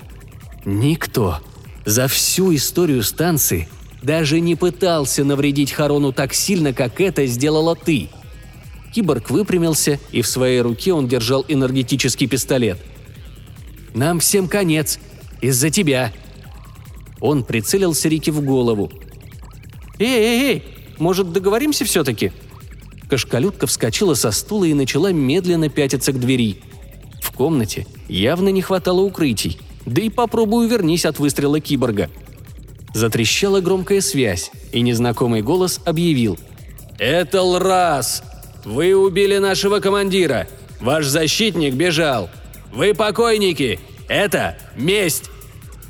[0.64, 1.40] «Никто
[1.86, 3.68] за всю историю станции
[4.02, 8.10] даже не пытался навредить Харону так сильно, как это сделала ты»,
[8.92, 12.78] Киборг выпрямился, и в своей руке он держал энергетический пистолет.
[13.94, 15.00] «Нам всем конец.
[15.42, 16.14] Из-за тебя».
[17.20, 18.92] Он прицелился Рике в голову.
[20.00, 20.64] «Эй-эй-эй,
[20.98, 22.32] может, договоримся все-таки?»
[23.10, 26.62] Кошкалютка вскочила со стула и начала медленно пятиться к двери.
[27.22, 32.10] В комнате явно не хватало укрытий, да и попробуй вернись от выстрела киборга.
[32.94, 36.38] Затрещала громкая связь, и незнакомый голос объявил.
[36.98, 38.24] «Это Лрас!
[38.66, 40.48] Вы убили нашего командира.
[40.80, 42.30] Ваш защитник бежал.
[42.74, 43.80] Вы покойники.
[44.08, 45.30] Это месть!»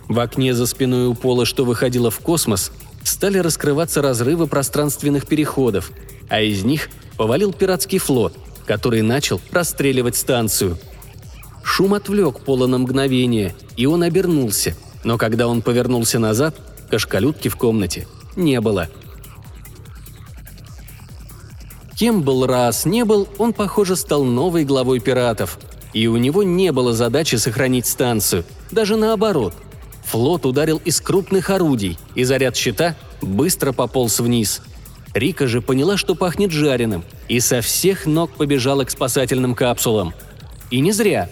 [0.08, 2.72] В окне за спиной у пола, что выходило в космос,
[3.04, 5.92] стали раскрываться разрывы пространственных переходов,
[6.30, 10.78] а из них повалил пиратский флот, который начал расстреливать станцию.
[11.64, 16.56] Шум отвлек Пола на мгновение, и он обернулся, но когда он повернулся назад,
[16.92, 18.88] кашкалютки в комнате не было–
[22.02, 25.60] Кем был раз не был, он, похоже, стал новой главой пиратов.
[25.94, 28.44] И у него не было задачи сохранить станцию.
[28.72, 29.54] Даже наоборот.
[30.06, 34.64] Флот ударил из крупных орудий, и заряд щита быстро пополз вниз.
[35.14, 40.16] Рика же поняла, что пахнет жареным, и со всех ног побежала к спасательным капсулам.
[40.72, 41.30] И не зря.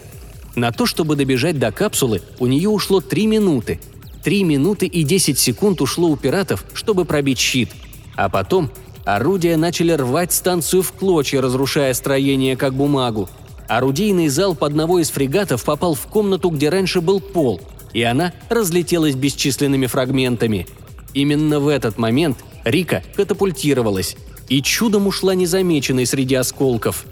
[0.54, 3.80] На то, чтобы добежать до капсулы, у нее ушло три минуты.
[4.22, 7.70] Три минуты и десять секунд ушло у пиратов, чтобы пробить щит.
[8.16, 8.70] А потом
[9.04, 13.28] Орудия начали рвать станцию в клочья, разрушая строение как бумагу.
[13.66, 17.60] Орудийный залп одного из фрегатов попал в комнату, где раньше был пол,
[17.92, 20.66] и она разлетелась бесчисленными фрагментами.
[21.14, 24.16] Именно в этот момент Рика катапультировалась
[24.48, 27.04] и чудом ушла незамеченной среди осколков.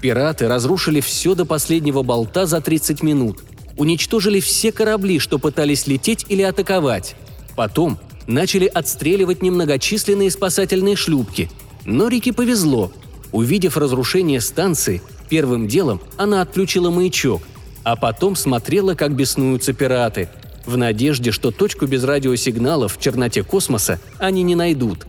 [0.00, 3.42] Пираты разрушили все до последнего болта за 30 минут.
[3.76, 7.16] Уничтожили все корабли, что пытались лететь или атаковать.
[7.56, 11.50] Потом начали отстреливать немногочисленные спасательные шлюпки.
[11.84, 12.92] Но Рике повезло.
[13.32, 15.00] Увидев разрушение станции,
[15.32, 17.40] Первым делом она отключила маячок,
[17.84, 20.28] а потом смотрела, как беснуются пираты,
[20.66, 25.06] в надежде, что точку без радиосигналов в черноте космоса они не найдут.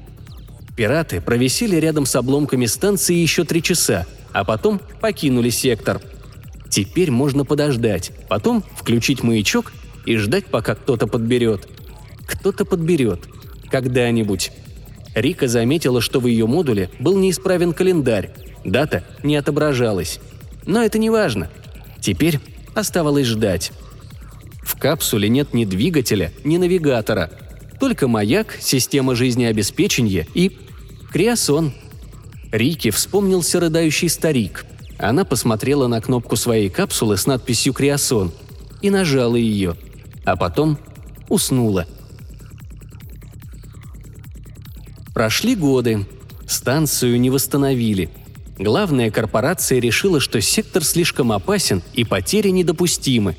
[0.78, 5.99] Пираты провисели рядом с обломками станции еще три часа, а потом покинули сектор.
[6.74, 9.71] Теперь можно подождать, потом включить маячок
[10.07, 11.67] и ждать, пока кто-то подберет.
[12.26, 13.19] Кто-то подберет.
[13.69, 14.51] Когда-нибудь.
[15.13, 18.32] Рика заметила, что в ее модуле был неисправен календарь,
[18.65, 20.19] Дата не отображалась.
[20.65, 21.51] Но это не важно.
[22.01, 22.39] Теперь
[22.74, 23.71] оставалось ждать.
[24.63, 27.30] В капсуле нет ни двигателя, ни навигатора.
[27.80, 30.57] Только маяк, система жизнеобеспечения и...
[31.11, 31.71] Криосон.
[32.51, 34.65] Рике вспомнился рыдающий старик.
[34.97, 38.31] Она посмотрела на кнопку своей капсулы с надписью «Криосон»
[38.81, 39.75] и нажала ее.
[40.25, 40.77] А потом
[41.29, 41.85] уснула.
[45.13, 46.05] Прошли годы.
[46.47, 48.09] Станцию не восстановили–
[48.57, 53.35] Главная корпорация решила, что сектор слишком опасен и потери недопустимы.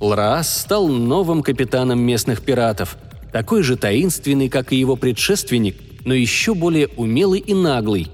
[0.00, 2.96] Лраас стал новым капитаном местных пиратов,
[3.32, 8.08] такой же таинственный, как и его предшественник, но еще более умелый и наглый.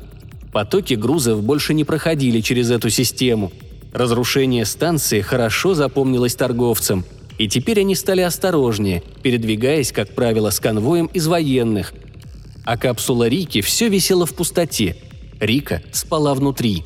[0.52, 3.52] Потоки грузов больше не проходили через эту систему.
[3.92, 7.04] Разрушение станции хорошо запомнилось торговцам,
[7.38, 11.92] и теперь они стали осторожнее, передвигаясь, как правило, с конвоем из военных.
[12.64, 14.96] А капсула Рики все висела в пустоте–
[15.42, 16.84] Рика спала внутри.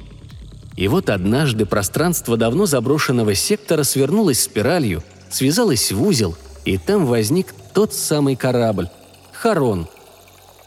[0.77, 7.55] И вот однажды пространство давно заброшенного сектора свернулось спиралью, связалось в узел, и там возник
[7.75, 8.89] тот самый корабль–
[9.33, 9.89] Харон.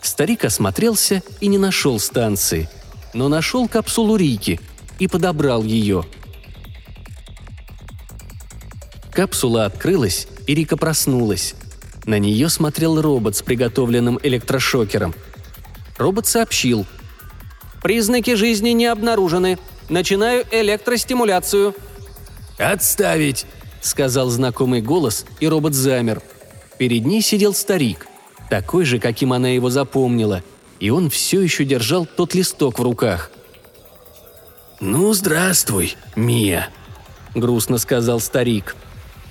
[0.02, 2.70] Старик осмотрелся и не нашел станции,
[3.14, 4.60] но нашел капсулу Рики
[5.00, 6.06] и подобрал ее.
[9.12, 11.56] Капсула открылась, и Рика проснулась.
[12.06, 15.14] На нее смотрел робот с приготовленным электрошокером.
[15.98, 16.86] Робот сообщил–
[17.82, 19.58] Признаки жизни не обнаружены.
[19.90, 21.76] Начинаю электростимуляцию».
[22.58, 23.46] «Отставить!»–
[23.82, 26.22] сказал знакомый голос, и робот замер.
[26.78, 28.08] Перед ней сидел старик,
[28.50, 30.44] такой же, каким она его запомнила,
[30.80, 33.32] и он все еще держал тот листок в руках.
[34.80, 36.70] «Ну, здравствуй, Мия»,–
[37.36, 38.76] грустно сказал старик.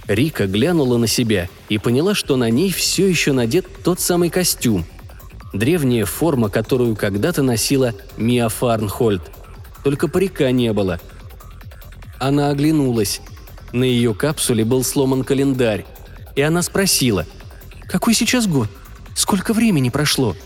[0.07, 4.85] Рика глянула на себя и поняла, что на ней все еще надет тот самый костюм–
[5.53, 9.23] древняя форма, которую когда-то носила Мия Фарнхольд.
[9.85, 11.01] Только парика не было.
[12.19, 13.21] Она оглянулась.
[13.73, 15.87] На ее капсуле был сломан календарь.
[16.37, 17.27] И она спросила,
[17.89, 18.69] «Какой сейчас год?
[19.15, 20.37] Сколько времени прошло?»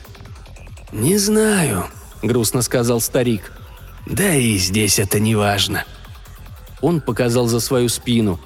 [0.92, 1.86] «Не знаю»,—
[2.22, 3.50] грустно сказал старик.
[4.06, 5.84] «Да и здесь это не важно».
[6.82, 8.38] Он показал за свою спину.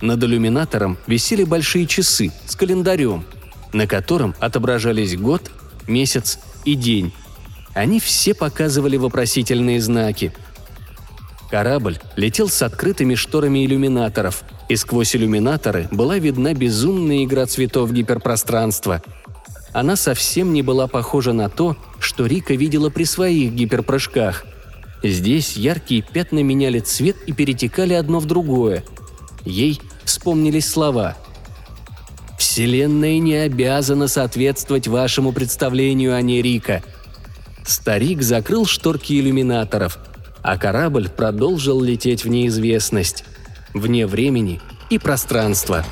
[0.00, 3.24] Над иллюминатором висели большие часы с календарем,
[3.72, 5.50] на котором отображались год
[5.88, 7.12] месяц и день.
[7.74, 10.32] Они все показывали вопросительные знаки.
[11.50, 19.02] Корабль летел с открытыми шторами иллюминаторов, и сквозь иллюминаторы была видна безумная игра цветов гиперпространства.
[19.72, 24.44] Она совсем не была похожа на то, что Рика видела при своих гиперпрыжках.
[25.02, 28.84] Здесь яркие пятна меняли цвет и перетекали одно в другое.
[29.44, 31.16] Ей вспомнились слова–
[32.38, 36.82] Вселенная не обязана соответствовать вашему представлению о ней, Рика.
[37.64, 39.98] Старик закрыл шторки иллюминаторов,
[40.42, 43.24] а корабль продолжил лететь в неизвестность,
[43.74, 45.84] вне времени и пространства.